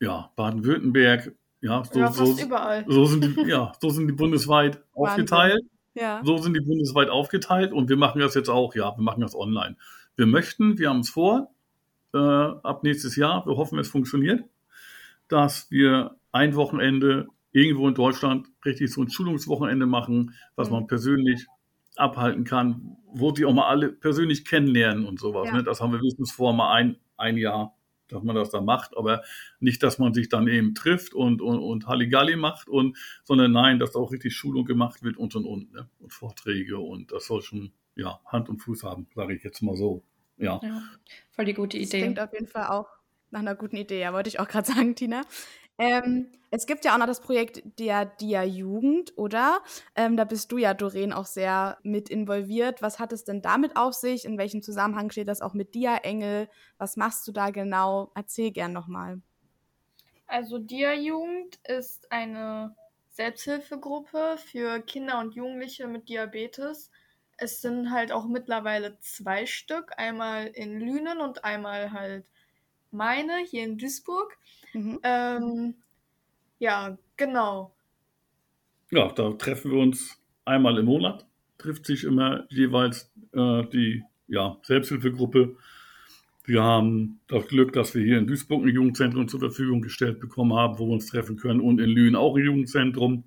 [0.00, 5.64] ja, Baden-Württemberg, ja, so, ja, so, so sind die, ja, so sind die bundesweit aufgeteilt.
[5.94, 6.20] Ja.
[6.24, 9.34] So sind die bundesweit aufgeteilt und wir machen das jetzt auch, ja, wir machen das
[9.34, 9.76] online.
[10.14, 11.52] Wir möchten, wir haben es vor,
[12.14, 14.44] äh, ab nächstes Jahr, wir hoffen, es funktioniert,
[15.26, 20.74] dass wir ein Wochenende irgendwo in Deutschland richtig so ein Schulungswochenende machen, was mhm.
[20.74, 21.46] man persönlich
[21.96, 25.48] abhalten kann, wo die auch mal alle persönlich kennenlernen und sowas.
[25.48, 25.56] Ja.
[25.56, 25.62] Ne?
[25.64, 27.74] Das haben wir wenigstens vor, mal ein, ein Jahr
[28.08, 29.22] dass man das da macht, aber
[29.60, 33.78] nicht, dass man sich dann eben trifft und, und, und Halligalli macht, und, sondern nein,
[33.78, 35.88] dass auch richtig Schulung gemacht wird und und und, ne?
[35.98, 39.76] und Vorträge und das soll schon ja, Hand und Fuß haben, sage ich jetzt mal
[39.76, 40.04] so.
[40.36, 40.60] Ja.
[40.62, 40.82] ja.
[41.30, 41.84] Voll die gute Idee.
[41.84, 42.88] Das klingt auf jeden Fall auch
[43.30, 45.22] nach einer guten Idee, ja, wollte ich auch gerade sagen, Tina.
[45.78, 49.60] Ähm, es gibt ja auch noch das Projekt der Dia Jugend, oder?
[49.94, 52.82] Ähm, da bist du ja, Doreen, auch sehr mit involviert.
[52.82, 54.24] Was hat es denn damit auf sich?
[54.24, 56.48] In welchem Zusammenhang steht das auch mit Dia Engel?
[56.78, 58.10] Was machst du da genau?
[58.14, 59.20] Erzähl gern nochmal.
[60.26, 62.74] Also Dia Jugend ist eine
[63.10, 66.90] Selbsthilfegruppe für Kinder und Jugendliche mit Diabetes.
[67.36, 72.24] Es sind halt auch mittlerweile zwei Stück, einmal in Lünen und einmal halt
[72.90, 74.36] meine hier in Duisburg.
[74.72, 75.00] Mhm.
[75.02, 75.74] Ähm,
[76.58, 77.74] ja, genau.
[78.90, 81.26] Ja, da treffen wir uns einmal im Monat.
[81.58, 85.56] Trifft sich immer jeweils äh, die ja, Selbsthilfegruppe.
[86.44, 90.54] Wir haben das Glück, dass wir hier in Duisburg ein Jugendzentrum zur Verfügung gestellt bekommen
[90.54, 93.24] haben, wo wir uns treffen können und in Lünen auch ein Jugendzentrum.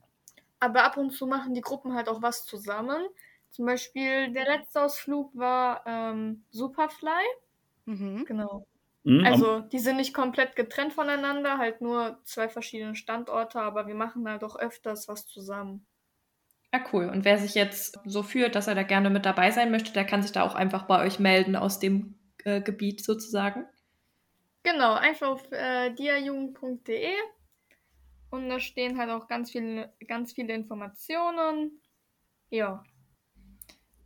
[0.60, 3.06] Aber ab und zu machen die Gruppen halt auch was zusammen.
[3.52, 7.10] Zum Beispiel der letzte Ausflug war ähm, Superfly.
[7.86, 8.26] Mhm.
[8.26, 8.66] Genau.
[9.04, 13.96] Mhm, also die sind nicht komplett getrennt voneinander, halt nur zwei verschiedene Standorte, aber wir
[13.96, 15.86] machen halt auch öfters was zusammen.
[16.74, 17.10] Ja, cool.
[17.10, 20.06] Und wer sich jetzt so fühlt, dass er da gerne mit dabei sein möchte, der
[20.06, 23.66] kann sich da auch einfach bei euch melden aus dem äh, Gebiet sozusagen.
[24.64, 27.14] Genau, einfach auf äh, diajugend.de
[28.30, 31.82] und da stehen halt auch ganz viele, ganz viele Informationen.
[32.50, 32.84] Ja.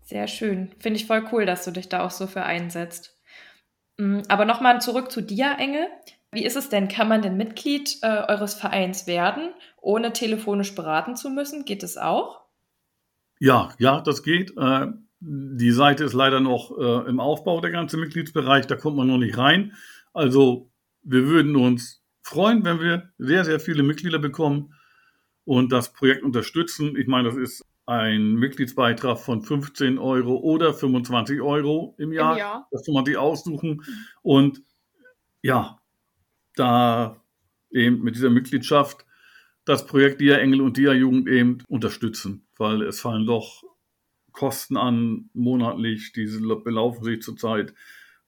[0.02, 0.74] Sehr schön.
[0.80, 3.15] Finde ich voll cool, dass du dich da auch so für einsetzt.
[3.98, 5.88] Mm, aber nochmal zurück zu dir, Engel.
[6.32, 6.88] Wie ist es denn?
[6.88, 11.66] Kann man denn Mitglied äh, eures Vereins werden, ohne telefonisch beraten zu müssen?
[11.66, 12.42] Geht es auch?
[13.40, 14.54] Ja, ja, das geht.
[14.58, 14.88] Äh,
[15.20, 18.68] die Seite ist leider noch äh, im Aufbau, der ganze Mitgliedsbereich.
[18.68, 19.74] Da kommt man noch nicht rein.
[20.14, 20.70] Also
[21.04, 24.74] wir würden uns freuen, wenn wir sehr, sehr viele Mitglieder bekommen
[25.46, 26.96] und das Projekt unterstützen.
[26.98, 32.34] Ich meine, das ist ein Mitgliedsbeitrag von 15 Euro oder 25 Euro im Jahr.
[32.34, 32.68] Im Jahr.
[32.72, 33.84] Das kann man sich aussuchen.
[34.22, 34.62] Und
[35.42, 35.80] ja,
[36.56, 37.22] da
[37.72, 39.06] eben mit dieser Mitgliedschaft
[39.66, 43.64] das Projekt Dia Engel und Dia Jugend eben unterstützen, weil es fallen doch
[44.32, 47.74] Kosten an monatlich, diese belaufen sich zurzeit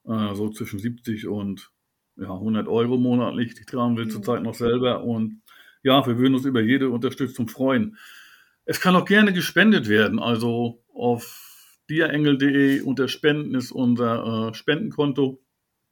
[0.06, 1.72] äh, so zwischen 70 und
[2.16, 3.56] ja, 100 Euro monatlich.
[3.56, 4.10] Die tragen wir mhm.
[4.10, 5.42] zurzeit noch selber und
[5.84, 7.98] ja, wir würden uns über jede Unterstützung freuen.
[8.70, 10.20] Es kann auch gerne gespendet werden.
[10.20, 15.42] Also auf diaengel.de unter Spenden ist unser äh, Spendenkonto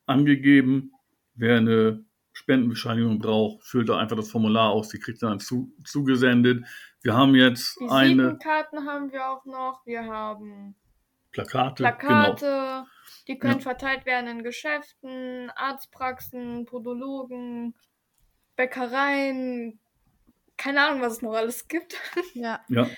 [0.06, 0.92] angegeben.
[1.36, 6.66] Wer eine Spendenbescheinigung braucht, füllt da einfach das Formular aus, die kriegt dann zu, zugesendet.
[7.02, 8.38] Wir haben jetzt die eine.
[8.40, 9.86] Karten haben wir auch noch.
[9.86, 10.76] Wir haben
[11.32, 11.82] Plakate.
[11.82, 12.46] Plakate.
[12.46, 12.88] Genau.
[13.30, 13.62] Die können ja.
[13.62, 17.74] verteilt werden in Geschäften, Arztpraxen, Podologen,
[18.58, 19.80] Bäckereien,
[20.58, 21.96] keine Ahnung, was es noch alles gibt.
[22.34, 22.60] Ja.
[22.70, 22.90] ja.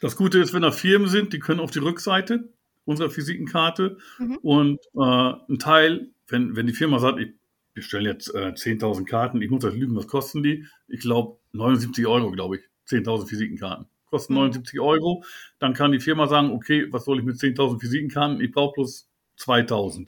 [0.00, 2.52] Das Gute ist, wenn da Firmen sind, die können auf die Rückseite
[2.84, 4.38] unserer Visitenkarte mhm.
[4.38, 7.34] und äh, ein Teil, wenn, wenn die Firma sagt, ich
[7.74, 10.66] bestelle jetzt äh, 10.000 Karten, ich muss das lügen, was kosten die?
[10.86, 13.86] Ich glaube 79 Euro, glaube ich, 10.000 Visitenkarten.
[14.06, 14.40] Kosten mhm.
[14.40, 15.24] 79 Euro.
[15.58, 18.40] Dann kann die Firma sagen, okay, was soll ich mit 10.000 Visitenkarten?
[18.40, 20.06] Ich brauche bloß 2.000.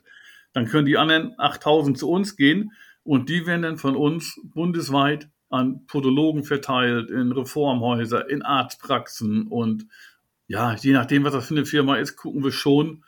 [0.53, 2.73] Dann können die anderen 8.000 zu uns gehen
[3.05, 9.87] und die werden dann von uns bundesweit an Podologen verteilt, in Reformhäuser, in Arztpraxen und
[10.47, 13.05] ja, je nachdem, was das für eine Firma ist, gucken wir schon,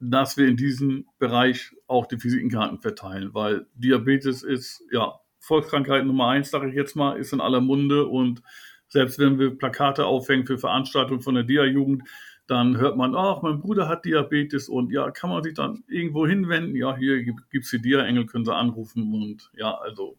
[0.00, 6.28] dass wir in diesem Bereich auch die Visitenkarten verteilen, weil Diabetes ist ja Volkskrankheit Nummer
[6.28, 8.42] eins, sage ich jetzt mal, ist in aller Munde und
[8.88, 12.04] selbst wenn wir Plakate aufhängen für Veranstaltungen von der Dia-Jugend,
[12.46, 16.26] dann hört man, ach, mein Bruder hat Diabetes und ja, kann man sich dann irgendwo
[16.26, 16.74] hinwenden?
[16.74, 20.16] Ja, hier gibt es die Dia-Engel, können Sie anrufen und ja, also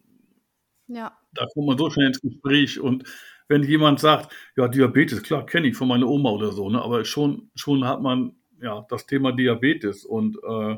[0.89, 1.17] ja.
[1.33, 3.03] Da kommt man so schnell ins Gespräch und
[3.47, 6.81] wenn jemand sagt, ja, Diabetes, klar, kenne ich von meiner Oma oder so, ne?
[6.81, 10.77] aber schon, schon hat man ja das Thema Diabetes und äh,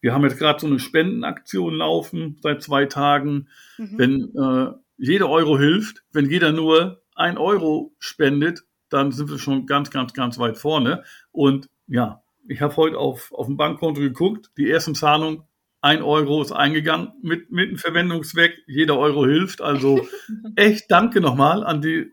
[0.00, 3.48] wir haben jetzt gerade so eine Spendenaktion laufen seit zwei Tagen.
[3.78, 3.98] Mhm.
[3.98, 9.66] Wenn äh, jeder Euro hilft, wenn jeder nur ein Euro spendet, dann sind wir schon
[9.66, 11.04] ganz, ganz, ganz weit vorne.
[11.30, 15.44] Und ja, ich habe heute auf, auf dem Bankkonto geguckt, die ersten Zahlungen
[15.82, 18.62] ein Euro ist eingegangen mit, mit dem Verwendungszweck.
[18.66, 19.60] Jeder Euro hilft.
[19.60, 20.06] Also
[20.56, 22.12] echt danke nochmal an die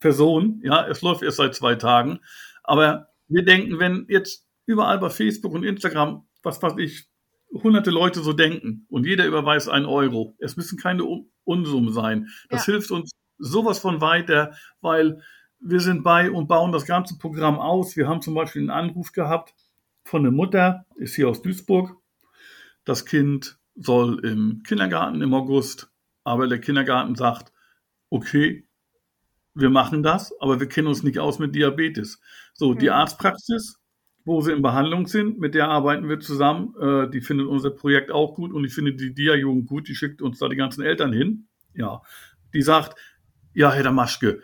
[0.00, 0.60] Person.
[0.62, 2.20] Ja, es läuft erst seit zwei Tagen.
[2.62, 7.08] Aber wir denken, wenn jetzt überall bei Facebook und Instagram, was weiß ich,
[7.52, 10.36] hunderte Leute so denken und jeder überweist einen Euro.
[10.38, 11.04] Es müssen keine
[11.44, 12.28] Unsummen sein.
[12.50, 12.74] Das ja.
[12.74, 15.22] hilft uns sowas von weiter, weil
[15.58, 17.96] wir sind bei und bauen das ganze Programm aus.
[17.96, 19.54] Wir haben zum Beispiel einen Anruf gehabt
[20.04, 21.96] von einer Mutter, ist hier aus Duisburg,
[22.86, 25.90] das Kind soll im Kindergarten im August,
[26.24, 27.52] aber der Kindergarten sagt,
[28.08, 28.66] okay,
[29.54, 32.20] wir machen das, aber wir kennen uns nicht aus mit Diabetes.
[32.54, 33.78] So, die Arztpraxis,
[34.24, 36.74] wo sie in Behandlung sind, mit der arbeiten wir zusammen.
[36.80, 40.22] Äh, die findet unser Projekt auch gut und ich finde die Dia-Jugend gut, die schickt
[40.22, 41.48] uns da die ganzen Eltern hin.
[41.74, 42.02] Ja,
[42.54, 42.98] die sagt,
[43.52, 44.42] ja, Herr Damaschke,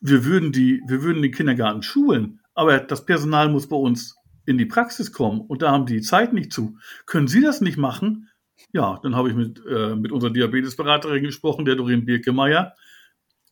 [0.00, 4.58] wir würden die, wir würden den Kindergarten schulen, aber das Personal muss bei uns in
[4.58, 6.78] die Praxis kommen und da haben die Zeit nicht zu.
[7.06, 8.28] Können Sie das nicht machen?
[8.72, 12.74] Ja, dann habe ich mit, äh, mit unserer Diabetesberaterin gesprochen, der Doreen Birkemeyer.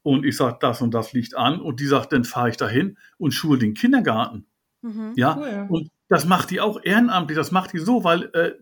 [0.02, 1.61] Und ich sage, das und das liegt an.
[1.61, 4.46] Und die sagt, dann fahre ich dahin und schule den Kindergarten.
[4.83, 5.66] Mhm, ja, cool.
[5.68, 7.37] und das macht die auch ehrenamtlich.
[7.37, 8.52] Das macht die so, weil äh,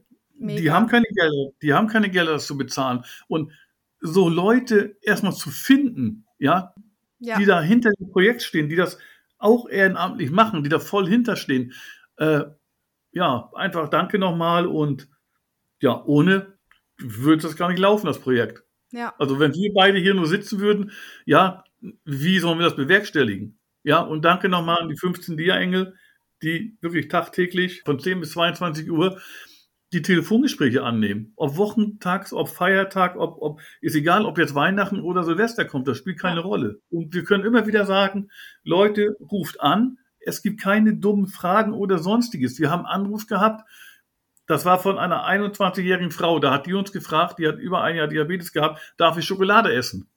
[0.41, 3.05] die haben keine Gelder, die haben keine Gelder, das zu bezahlen.
[3.29, 3.53] Und
[4.01, 6.75] so Leute erstmal zu finden, ja,
[7.19, 7.39] ja.
[7.39, 8.99] die da hinter dem Projekt stehen, die das
[9.39, 11.73] auch ehrenamtlich machen, die da voll hinterstehen.
[12.21, 12.45] Äh,
[13.13, 15.09] ja, einfach danke nochmal und
[15.81, 16.59] ja, ohne
[16.99, 18.63] würde das gar nicht laufen, das Projekt.
[18.93, 19.15] Ja.
[19.19, 20.93] Also wenn wir beide hier nur sitzen würden,
[21.25, 21.65] ja,
[22.05, 23.59] wie sollen wir das bewerkstelligen?
[23.83, 25.95] Ja, und danke nochmal an die 15 Dia-Engel,
[26.43, 29.19] die wirklich tagtäglich von 10 bis 22 Uhr
[29.95, 31.33] die Telefongespräche annehmen.
[31.37, 35.97] Ob Wochentags, ob Feiertag, ob, ob, ist egal, ob jetzt Weihnachten oder Silvester kommt, das
[35.97, 36.47] spielt keine ja.
[36.47, 36.81] Rolle.
[36.91, 38.31] Und wir können immer wieder sagen,
[38.63, 42.59] Leute, ruft an, es gibt keine dummen Fragen oder sonstiges.
[42.59, 43.69] Wir haben Anruf gehabt,
[44.47, 47.97] das war von einer 21-jährigen Frau, da hat die uns gefragt, die hat über ein
[47.97, 50.09] Jahr Diabetes gehabt, darf ich Schokolade essen?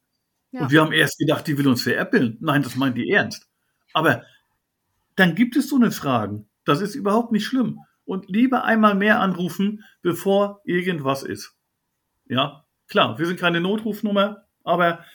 [0.51, 0.61] Ja.
[0.61, 2.37] Und wir haben erst gedacht, die will uns veräppeln.
[2.39, 3.47] Nein, das meint die ernst.
[3.93, 4.23] Aber
[5.15, 6.47] dann gibt es so eine Fragen.
[6.65, 11.55] Das ist überhaupt nicht schlimm und lieber einmal mehr anrufen, bevor irgendwas ist.
[12.27, 15.05] Ja, klar, wir sind keine Notrufnummer, aber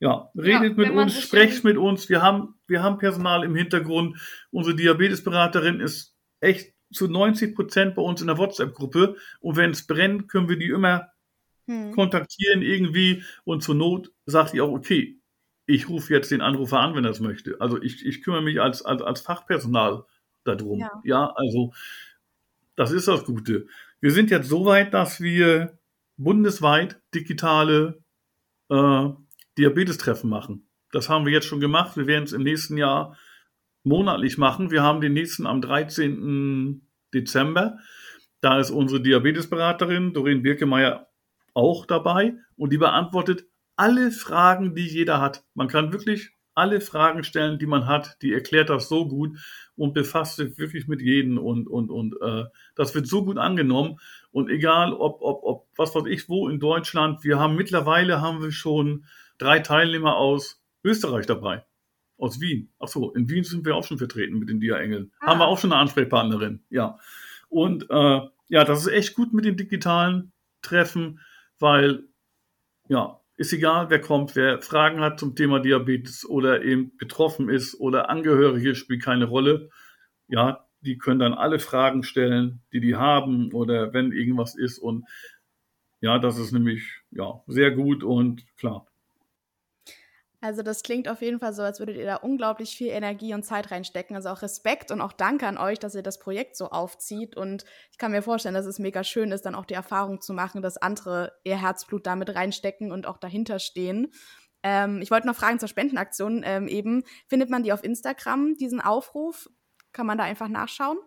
[0.00, 2.08] ja, redet ja, mit uns, sprecht mit uns.
[2.08, 4.16] Wir haben, wir haben Personal im Hintergrund.
[4.50, 9.16] Unsere Diabetesberaterin ist echt zu 90 Prozent bei uns in der WhatsApp-Gruppe.
[9.40, 11.08] Und wenn es brennt, können wir die immer
[11.66, 11.92] hm.
[11.92, 13.24] kontaktieren irgendwie.
[13.44, 15.18] Und zur Not sagt die auch, okay,
[15.66, 17.56] ich rufe jetzt den Anrufer an, wenn er es möchte.
[17.60, 20.04] Also ich, ich kümmere mich als, als, als Fachpersonal
[20.44, 20.78] darum.
[20.78, 21.72] Ja, ja also
[22.76, 23.66] das ist das Gute.
[24.00, 25.76] Wir sind jetzt so weit, dass wir
[26.16, 28.00] bundesweit digitale
[28.70, 29.08] äh,
[29.58, 30.68] Diabetestreffen machen.
[30.92, 31.96] Das haben wir jetzt schon gemacht.
[31.96, 33.16] Wir werden es im nächsten Jahr
[33.82, 34.70] monatlich machen.
[34.70, 36.88] Wir haben den nächsten am 13.
[37.12, 37.78] Dezember.
[38.40, 41.08] Da ist unsere Diabetesberaterin Doreen Birkemeyer
[41.54, 45.44] auch dabei und die beantwortet alle Fragen, die jeder hat.
[45.54, 48.16] Man kann wirklich alle Fragen stellen, die man hat.
[48.22, 49.38] Die erklärt das so gut
[49.76, 52.44] und befasst sich wirklich mit jedem und, und, und äh,
[52.74, 53.98] das wird so gut angenommen.
[54.32, 58.42] Und egal, ob, ob, ob, was weiß ich, wo in Deutschland, wir haben mittlerweile haben
[58.42, 59.04] wir schon
[59.38, 61.64] drei Teilnehmer aus Österreich dabei.
[62.18, 62.72] Aus Wien.
[62.80, 65.12] Ach so, in Wien sind wir auch schon vertreten mit den Dia-Engeln.
[65.20, 65.28] Ah.
[65.28, 66.98] Haben wir auch schon eine Ansprechpartnerin, ja.
[67.48, 71.20] Und äh, ja, das ist echt gut mit den digitalen Treffen,
[71.58, 72.04] weil
[72.88, 77.78] ja, ist egal, wer kommt, wer Fragen hat zum Thema Diabetes oder eben betroffen ist
[77.78, 79.70] oder Angehörige, spielt keine Rolle.
[80.26, 84.78] Ja, die können dann alle Fragen stellen, die die haben oder wenn irgendwas ist.
[84.78, 85.06] Und
[86.00, 88.87] ja, das ist nämlich ja sehr gut und klar.
[90.40, 93.42] Also das klingt auf jeden Fall so, als würdet ihr da unglaublich viel Energie und
[93.42, 94.14] Zeit reinstecken.
[94.14, 97.36] Also auch Respekt und auch Danke an euch, dass ihr das Projekt so aufzieht.
[97.36, 100.32] Und ich kann mir vorstellen, dass es mega schön ist, dann auch die Erfahrung zu
[100.32, 104.12] machen, dass andere ihr Herzblut damit reinstecken und auch dahinter stehen.
[104.62, 107.02] Ähm, ich wollte noch fragen zur Spendenaktion ähm, eben.
[107.26, 109.50] Findet man die auf Instagram, diesen Aufruf?
[109.92, 110.98] Kann man da einfach nachschauen?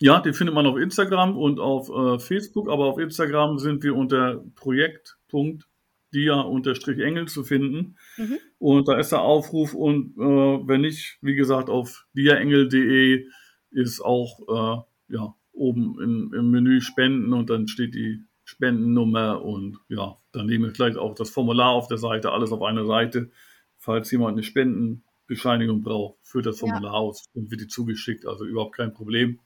[0.00, 3.96] Ja, den findet man auf Instagram und auf äh, Facebook, aber auf Instagram sind wir
[3.96, 5.64] unter Projekt.de
[6.12, 7.96] dia-engel zu finden.
[8.16, 8.38] Mhm.
[8.58, 13.26] Und da ist der Aufruf und äh, wenn nicht, wie gesagt, auf diaengel.de
[13.70, 19.78] ist auch äh, ja, oben im, im, Menü Spenden und dann steht die Spendennummer und
[19.88, 23.30] ja, dann nehmen wir vielleicht auch das Formular auf der Seite, alles auf einer Seite.
[23.76, 26.98] Falls jemand eine Spendenbescheinigung braucht, führt das Formular ja.
[26.98, 29.40] aus und wird die zugeschickt, also überhaupt kein Problem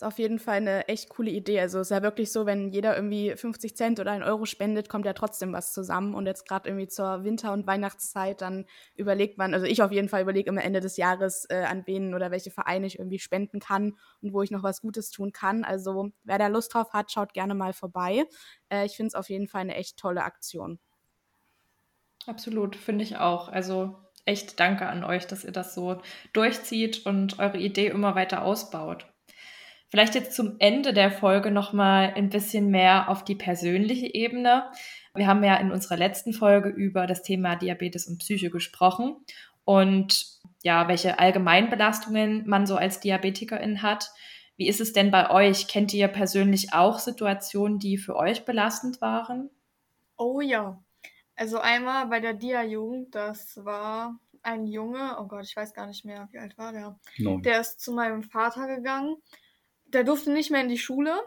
[0.00, 1.60] ist auf jeden Fall eine echt coole Idee.
[1.60, 4.88] Also es ist ja wirklich so, wenn jeder irgendwie 50 Cent oder einen Euro spendet,
[4.88, 6.14] kommt ja trotzdem was zusammen.
[6.14, 10.08] Und jetzt gerade irgendwie zur Winter- und Weihnachtszeit, dann überlegt man, also ich auf jeden
[10.08, 13.60] Fall überlege immer Ende des Jahres, äh, an wen oder welche Vereine ich irgendwie spenden
[13.60, 15.64] kann und wo ich noch was Gutes tun kann.
[15.64, 18.24] Also wer da Lust drauf hat, schaut gerne mal vorbei.
[18.70, 20.78] Äh, ich finde es auf jeden Fall eine echt tolle Aktion.
[22.26, 23.50] Absolut, finde ich auch.
[23.50, 26.00] Also echt danke an euch, dass ihr das so
[26.32, 29.09] durchzieht und eure Idee immer weiter ausbaut.
[29.90, 34.70] Vielleicht jetzt zum Ende der Folge nochmal ein bisschen mehr auf die persönliche Ebene.
[35.14, 39.16] Wir haben ja in unserer letzten Folge über das Thema Diabetes und Psyche gesprochen
[39.64, 44.10] und ja, welche Allgemeinbelastungen man so als Diabetikerin hat.
[44.56, 45.66] Wie ist es denn bei euch?
[45.66, 49.50] Kennt ihr persönlich auch Situationen, die für euch belastend waren?
[50.16, 50.80] Oh ja.
[51.34, 56.04] Also einmal bei der Dia-Jugend, das war ein Junge, oh Gott, ich weiß gar nicht
[56.04, 56.98] mehr, wie alt war der.
[57.18, 57.38] No.
[57.38, 59.16] Der ist zu meinem Vater gegangen
[59.92, 61.18] der durfte nicht mehr in die Schule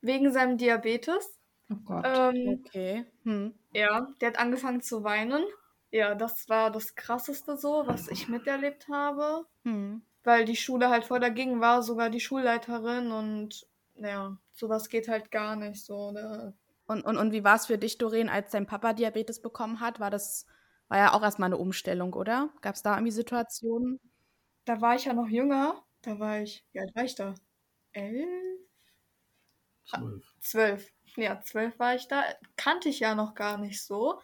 [0.00, 1.38] wegen seinem Diabetes.
[1.70, 2.06] Oh Gott.
[2.06, 3.06] Ähm, Okay.
[3.24, 3.54] Hm.
[3.72, 5.44] ja, der hat angefangen zu weinen.
[5.90, 9.46] Ja, das war das Krasseste so, was ich miterlebt habe.
[9.64, 10.02] Hm.
[10.24, 15.30] Weil die Schule halt voll dagegen war, sogar die Schulleiterin und ja, sowas geht halt
[15.30, 16.12] gar nicht so.
[16.12, 16.52] Da,
[16.86, 20.00] Und, und, und wie war es für dich, Doreen, als dein Papa Diabetes bekommen hat?
[20.00, 20.46] War das,
[20.88, 22.50] war ja auch erstmal eine Umstellung, oder?
[22.60, 23.98] Gab es da irgendwie Situationen?
[24.64, 25.84] da war ich ja noch jünger.
[26.02, 27.34] Da war ich, wie alt war ich da?
[27.92, 28.60] Elf?
[29.84, 30.34] Zwölf.
[30.40, 30.92] Zwölf.
[31.16, 32.24] Ja, zwölf war ich da.
[32.56, 34.20] Kannte ich ja noch gar nicht so.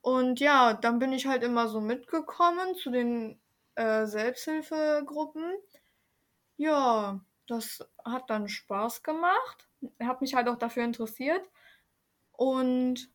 [0.00, 3.40] Und ja, dann bin ich halt immer so mitgekommen zu den
[3.74, 5.54] äh, Selbsthilfegruppen.
[6.56, 9.68] Ja, das hat dann Spaß gemacht.
[10.00, 11.42] Hat mich halt auch dafür interessiert.
[12.32, 13.08] Und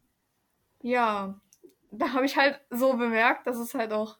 [0.81, 1.39] ja,
[1.91, 4.17] da habe ich halt so bemerkt, dass es halt auch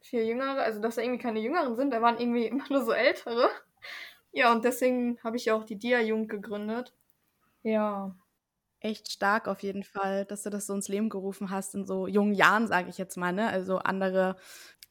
[0.00, 2.92] viel Jüngere, also dass da irgendwie keine Jüngeren sind, da waren irgendwie immer nur so
[2.92, 3.50] Ältere.
[4.32, 6.94] Ja, und deswegen habe ich ja auch die Dia-Jugend gegründet.
[7.62, 8.16] Ja.
[8.80, 12.06] Echt stark auf jeden Fall, dass du das so ins Leben gerufen hast in so
[12.06, 13.32] jungen Jahren, sage ich jetzt mal.
[13.32, 13.48] Ne?
[13.48, 14.36] Also andere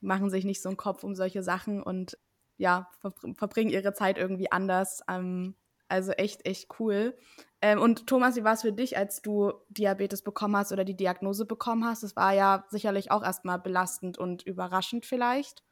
[0.02, 2.18] machen sich nicht so einen Kopf um solche Sachen und
[2.58, 5.02] ja, verbr- verbringen ihre Zeit irgendwie anders.
[5.10, 5.56] Ähm,
[5.88, 7.18] also echt, echt cool.
[7.62, 10.98] Ähm, und Thomas, wie war es für dich, als du Diabetes bekommen hast oder die
[10.98, 12.04] Diagnose bekommen hast?
[12.04, 15.64] Das war ja sicherlich auch erstmal belastend und überraschend vielleicht.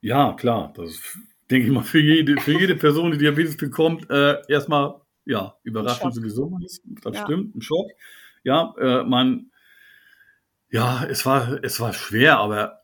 [0.00, 0.72] Ja, klar.
[0.74, 1.18] Das ist,
[1.50, 6.14] denke ich mal, für jede, für jede Person, die Diabetes bekommt, äh, erstmal, ja, überraschend
[6.14, 6.14] Schock.
[6.14, 6.58] sowieso.
[7.02, 7.24] Das Ja.
[7.24, 7.90] stimmt, ein Schock.
[8.44, 9.50] Ja, äh, man,
[10.70, 12.80] ja, es war, es war schwer, aber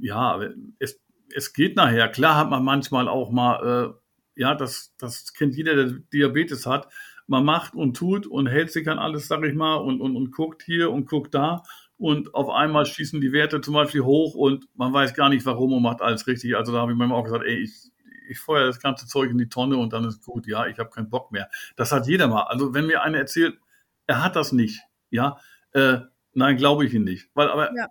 [0.00, 0.40] ja,
[0.78, 1.00] es,
[1.34, 2.08] es geht nachher.
[2.08, 3.94] Klar hat man manchmal auch mal,
[4.36, 6.88] äh, ja, das, das kennt jeder, der Diabetes hat.
[7.26, 10.32] Man macht und tut und hält sich an alles, sag ich mal, und, und, und
[10.32, 11.62] guckt hier und guckt da.
[11.96, 15.72] Und auf einmal schießen die Werte zum Beispiel hoch und man weiß gar nicht warum
[15.72, 16.56] und macht alles richtig.
[16.56, 17.90] Also da habe ich mir auch gesagt, ey, ich,
[18.30, 20.90] ich feuer das ganze Zeug in die Tonne und dann ist gut, ja, ich habe
[20.90, 21.48] keinen Bock mehr.
[21.76, 22.44] Das hat jeder mal.
[22.44, 23.58] Also wenn mir einer erzählt,
[24.06, 25.38] er hat das nicht, ja,
[25.72, 25.98] äh,
[26.34, 27.28] nein, glaube ich ihn nicht.
[27.34, 27.88] Weil aber Ja.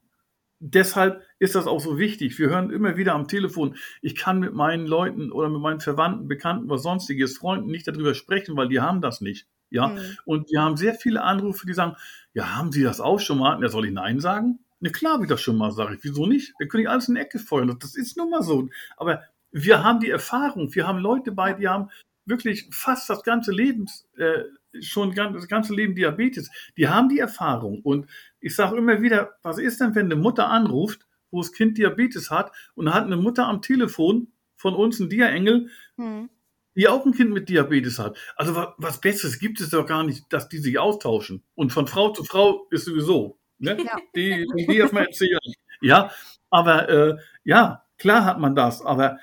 [0.59, 2.37] deshalb ist das auch so wichtig.
[2.39, 6.27] Wir hören immer wieder am Telefon, ich kann mit meinen Leuten oder mit meinen Verwandten,
[6.27, 9.47] Bekannten oder sonstiges Freunden nicht darüber sprechen, weil die haben das nicht.
[9.71, 10.17] Ja, Mhm.
[10.25, 11.95] und wir haben sehr viele Anrufe, die sagen,
[12.33, 13.61] ja, haben Sie das auch schon mal?
[13.61, 14.59] Ja, soll ich Nein sagen?
[14.79, 16.03] Ne, klar ich das schon mal, sage ich.
[16.03, 16.53] Wieso nicht?
[16.57, 17.77] Wir können ich alles in die Ecke feuern.
[17.79, 18.67] Das ist nun mal so.
[18.97, 20.73] Aber wir haben die Erfahrung.
[20.73, 21.89] Wir haben Leute bei, die haben
[22.25, 24.43] wirklich fast das ganze Leben, äh,
[24.81, 26.49] schon das ganze Leben Diabetes.
[26.77, 27.81] Die haben die Erfahrung.
[27.81, 28.07] Und
[28.39, 32.31] ich sage immer wieder, was ist denn, wenn eine Mutter anruft, wo das Kind Diabetes
[32.31, 36.29] hat und hat eine Mutter am Telefon von uns, ein Dia-Engel, Hm.
[36.75, 38.17] die auch ein Kind mit Diabetes hat.
[38.35, 41.43] Also was, was Besseres gibt es doch gar nicht, dass die sich austauschen.
[41.55, 43.39] Und von Frau zu Frau ist sowieso.
[43.57, 43.77] Ne?
[43.83, 43.97] Ja.
[44.15, 45.39] Die, die, die erstmal erzählen.
[45.81, 46.11] Ja,
[46.49, 48.81] aber äh, ja, klar hat man das.
[48.81, 49.17] Aber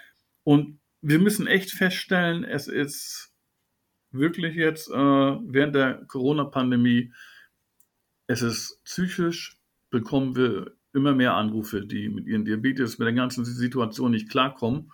[0.47, 3.35] und wir müssen echt feststellen, es ist
[4.13, 7.13] wirklich jetzt äh, während der Corona-Pandemie,
[8.29, 9.59] es ist psychisch,
[9.91, 14.93] bekommen wir immer mehr Anrufe, die mit ihren Diabetes, mit der ganzen Situation nicht klarkommen.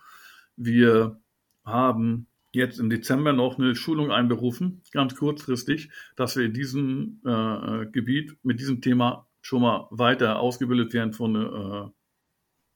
[0.55, 1.21] Wir
[1.63, 7.85] haben jetzt im Dezember noch eine Schulung einberufen, ganz kurzfristig, dass wir in diesem äh,
[7.91, 11.91] Gebiet mit diesem Thema schon mal weiter ausgebildet werden von, äh,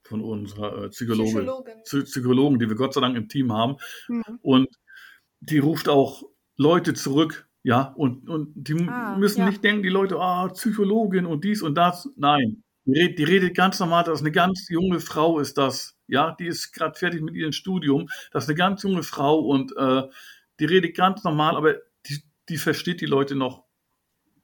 [0.08, 1.34] von unserer äh, Psychologin.
[1.34, 1.74] Psychologin.
[1.84, 3.76] Psy- Psychologen, die wir Gott sei Dank im Team haben.
[4.08, 4.24] Mhm.
[4.42, 4.70] Und
[5.40, 6.24] die ruft auch
[6.56, 9.50] Leute zurück, ja, und, und die Ah, müssen ja.
[9.50, 12.10] nicht denken, die Leute, ah, Psychologin und dies und das.
[12.16, 15.96] Nein, die redet, die redet ganz normal, das ist eine ganz junge Frau, ist das,
[16.08, 19.76] ja, die ist gerade fertig mit ihrem Studium, das ist eine ganz junge Frau und
[19.78, 20.04] äh,
[20.60, 21.76] die redet ganz normal, aber
[22.08, 23.66] die, die versteht die Leute noch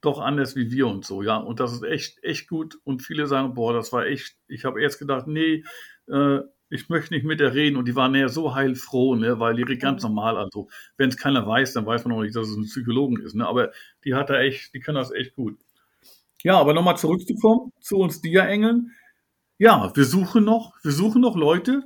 [0.06, 1.36] doch anders wie wir und so, ja.
[1.36, 2.78] Und das ist echt, echt gut.
[2.84, 5.64] Und viele sagen, boah, das war echt, ich habe erst gedacht, nee,
[6.08, 6.40] äh,
[6.70, 7.76] ich möchte nicht mit der reden.
[7.76, 10.36] Und die waren ja so heilfroh, ne, weil die redet ganz normal.
[10.36, 13.34] Also, wenn es keiner weiß, dann weiß man auch nicht, dass es ein Psychologen ist,
[13.34, 13.46] ne.
[13.46, 13.72] Aber
[14.04, 15.58] die hat da echt, die kann das echt gut.
[16.42, 18.92] Ja, aber nochmal zurückzukommen zu uns Dia-Engeln.
[19.56, 21.84] Ja, wir suchen noch, wir suchen noch Leute,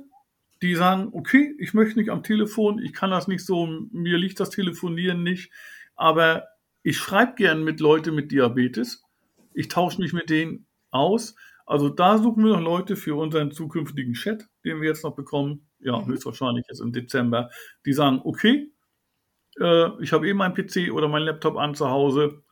[0.61, 4.39] die sagen, okay, ich möchte nicht am Telefon, ich kann das nicht so, mir liegt
[4.39, 5.51] das Telefonieren nicht,
[5.95, 6.48] aber
[6.83, 9.03] ich schreibe gern mit Leuten mit Diabetes.
[9.53, 11.35] Ich tausche mich mit denen aus.
[11.65, 15.67] Also da suchen wir noch Leute für unseren zukünftigen Chat, den wir jetzt noch bekommen.
[15.79, 16.07] Ja, Mhm.
[16.07, 17.49] höchstwahrscheinlich jetzt im Dezember.
[17.85, 18.71] Die sagen, okay,
[19.59, 22.43] äh, ich habe eh meinen PC oder meinen Laptop an zu Hause.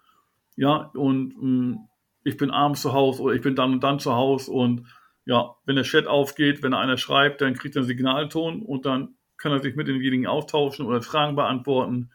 [0.55, 1.77] Ja, und mh,
[2.23, 4.87] ich bin abends zu Hause oder ich bin dann und dann zu Hause und
[5.25, 9.15] ja, wenn der Chat aufgeht, wenn einer schreibt, dann kriegt er einen Signalton und dann
[9.37, 12.11] kann er sich mit demjenigen austauschen oder Fragen beantworten.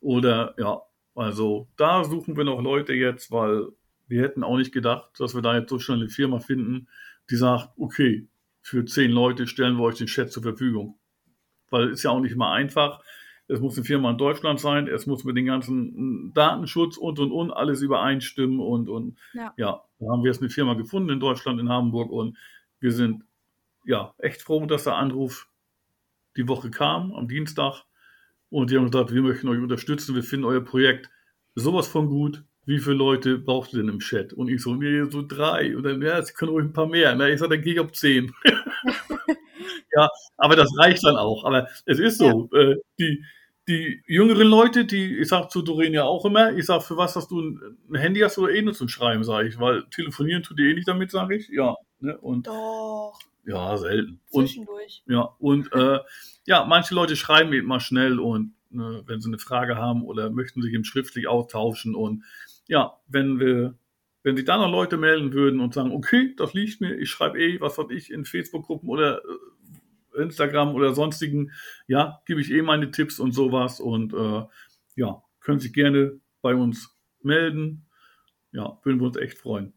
[0.00, 0.82] Oder ja,
[1.18, 3.66] also da suchen wir noch Leute jetzt, weil
[4.06, 6.88] wir hätten auch nicht gedacht, dass wir da jetzt so schnell eine Firma finden,
[7.30, 8.28] die sagt, okay,
[8.62, 10.98] für zehn Leute stellen wir euch den Chat zur Verfügung.
[11.70, 13.00] Weil es ist ja auch nicht mal einfach.
[13.48, 17.32] es muss eine Firma in Deutschland sein, es muss mit den ganzen Datenschutz und und
[17.32, 21.20] und alles übereinstimmen und und ja, ja da haben wir jetzt eine Firma gefunden in
[21.20, 22.36] Deutschland, in Hamburg und
[22.78, 23.24] wir sind
[23.84, 25.48] ja echt froh, dass der Anruf
[26.36, 27.84] die Woche kam, am Dienstag
[28.50, 31.10] und die haben gesagt, wir möchten euch unterstützen, wir finden euer Projekt
[31.54, 34.34] sowas von gut, wie viele Leute braucht ihr denn im Chat?
[34.34, 35.74] Und ich so, nee, so drei.
[35.74, 37.14] Und dann, ja, es können ruhig ein paar mehr.
[37.14, 38.30] Na, ich sage, dann gehe ich auf zehn.
[39.96, 41.44] ja, aber das reicht dann auch.
[41.44, 42.60] Aber es ist so, ja.
[42.60, 43.24] äh, die,
[43.68, 47.16] die jüngeren Leute, die, ich sag zu Doreen ja auch immer, ich sag, für was
[47.16, 50.42] hast du ein, ein Handy hast du eh nur zum Schreiben, sage ich, weil telefonieren
[50.42, 51.48] tut ihr eh nicht damit, sage ich.
[51.48, 51.74] Ja.
[52.00, 52.18] Ne?
[52.18, 53.18] Und, Doch.
[53.48, 54.20] Ja, selten.
[54.30, 55.02] Zwischendurch.
[55.06, 56.00] Und, ja, und äh,
[56.44, 60.28] ja, manche Leute schreiben eben mal schnell und ne, wenn sie eine Frage haben oder
[60.28, 62.24] möchten sich eben schriftlich austauschen und
[62.66, 63.78] ja, wenn wir,
[64.22, 67.40] wenn sich da noch Leute melden würden und sagen, okay, das liegt mir, ich schreibe
[67.40, 69.22] eh, was weiß ich, in Facebook-Gruppen oder
[70.14, 71.52] äh, Instagram oder sonstigen,
[71.86, 74.42] ja, gebe ich eh meine Tipps und sowas und äh,
[74.96, 77.86] ja, können sich gerne bei uns melden.
[78.52, 79.72] Ja, würden wir uns echt freuen.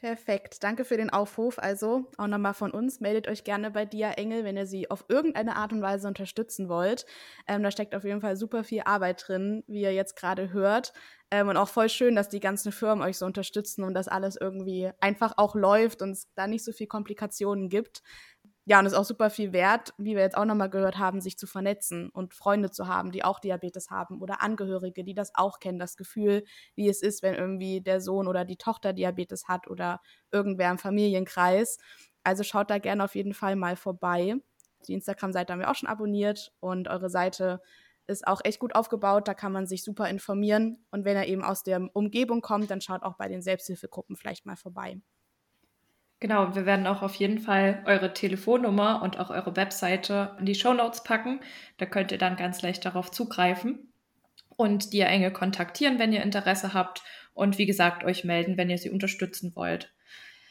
[0.00, 1.58] Perfekt, danke für den Aufruf.
[1.58, 5.04] Also auch nochmal von uns, meldet euch gerne bei Dia Engel, wenn ihr sie auf
[5.08, 7.04] irgendeine Art und Weise unterstützen wollt.
[7.46, 10.94] Ähm, da steckt auf jeden Fall super viel Arbeit drin, wie ihr jetzt gerade hört.
[11.30, 14.36] Ähm, und auch voll schön, dass die ganzen Firmen euch so unterstützen und dass alles
[14.40, 18.02] irgendwie einfach auch läuft und es da nicht so viel Komplikationen gibt
[18.70, 21.20] ja, und es ist auch super viel wert, wie wir jetzt auch nochmal gehört haben,
[21.20, 25.32] sich zu vernetzen und Freunde zu haben, die auch Diabetes haben oder Angehörige, die das
[25.34, 26.44] auch kennen, das Gefühl,
[26.76, 30.00] wie es ist, wenn irgendwie der Sohn oder die Tochter Diabetes hat oder
[30.30, 31.78] irgendwer im Familienkreis.
[32.22, 34.36] Also schaut da gerne auf jeden Fall mal vorbei.
[34.86, 37.60] Die Instagram-Seite haben wir auch schon abonniert und eure Seite
[38.06, 39.26] ist auch echt gut aufgebaut.
[39.26, 40.86] Da kann man sich super informieren.
[40.92, 44.46] Und wenn er eben aus der Umgebung kommt, dann schaut auch bei den Selbsthilfegruppen vielleicht
[44.46, 45.00] mal vorbei.
[46.20, 50.54] Genau, wir werden auch auf jeden Fall eure Telefonnummer und auch eure Webseite in die
[50.54, 51.40] Show Notes packen.
[51.78, 53.90] Da könnt ihr dann ganz leicht darauf zugreifen
[54.56, 57.02] und die Engel kontaktieren, wenn ihr Interesse habt
[57.32, 59.94] und wie gesagt euch melden, wenn ihr sie unterstützen wollt.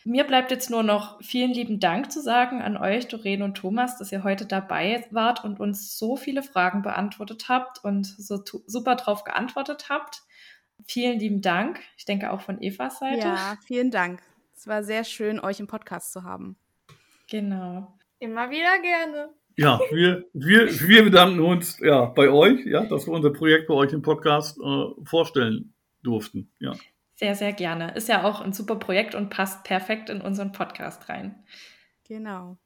[0.06, 3.98] Mir bleibt jetzt nur noch vielen lieben Dank zu sagen an euch, Doreen und Thomas,
[4.00, 8.96] dass ihr heute dabei wart und uns so viele Fragen beantwortet habt und so super
[8.96, 10.24] drauf geantwortet habt.
[10.88, 11.82] Vielen lieben Dank.
[11.96, 13.28] Ich denke auch von Evas Seite.
[13.28, 14.24] Ja, vielen Dank.
[14.60, 16.58] Es war sehr schön, euch im Podcast zu haben.
[17.32, 17.98] Genau.
[18.20, 19.30] Immer wieder gerne.
[19.56, 23.74] Ja, wir, wir, wir bedanken uns ja, bei euch, ja, dass wir unser Projekt bei
[23.74, 26.52] euch im Podcast äh, vorstellen durften.
[26.60, 26.74] Ja.
[27.16, 27.96] Sehr, sehr gerne.
[27.96, 31.42] Ist ja auch ein super Projekt und passt perfekt in unseren Podcast rein.
[32.06, 32.58] Genau.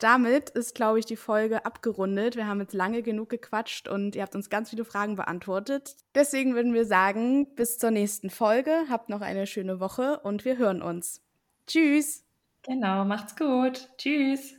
[0.00, 2.34] Damit ist, glaube ich, die Folge abgerundet.
[2.34, 5.96] Wir haben jetzt lange genug gequatscht und ihr habt uns ganz viele Fragen beantwortet.
[6.14, 8.72] Deswegen würden wir sagen, bis zur nächsten Folge.
[8.88, 11.22] Habt noch eine schöne Woche und wir hören uns.
[11.66, 12.24] Tschüss.
[12.62, 13.88] Genau, macht's gut.
[13.98, 14.54] Tschüss.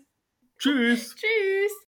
[0.60, 1.16] Tschüss.
[1.16, 1.91] Tschüss.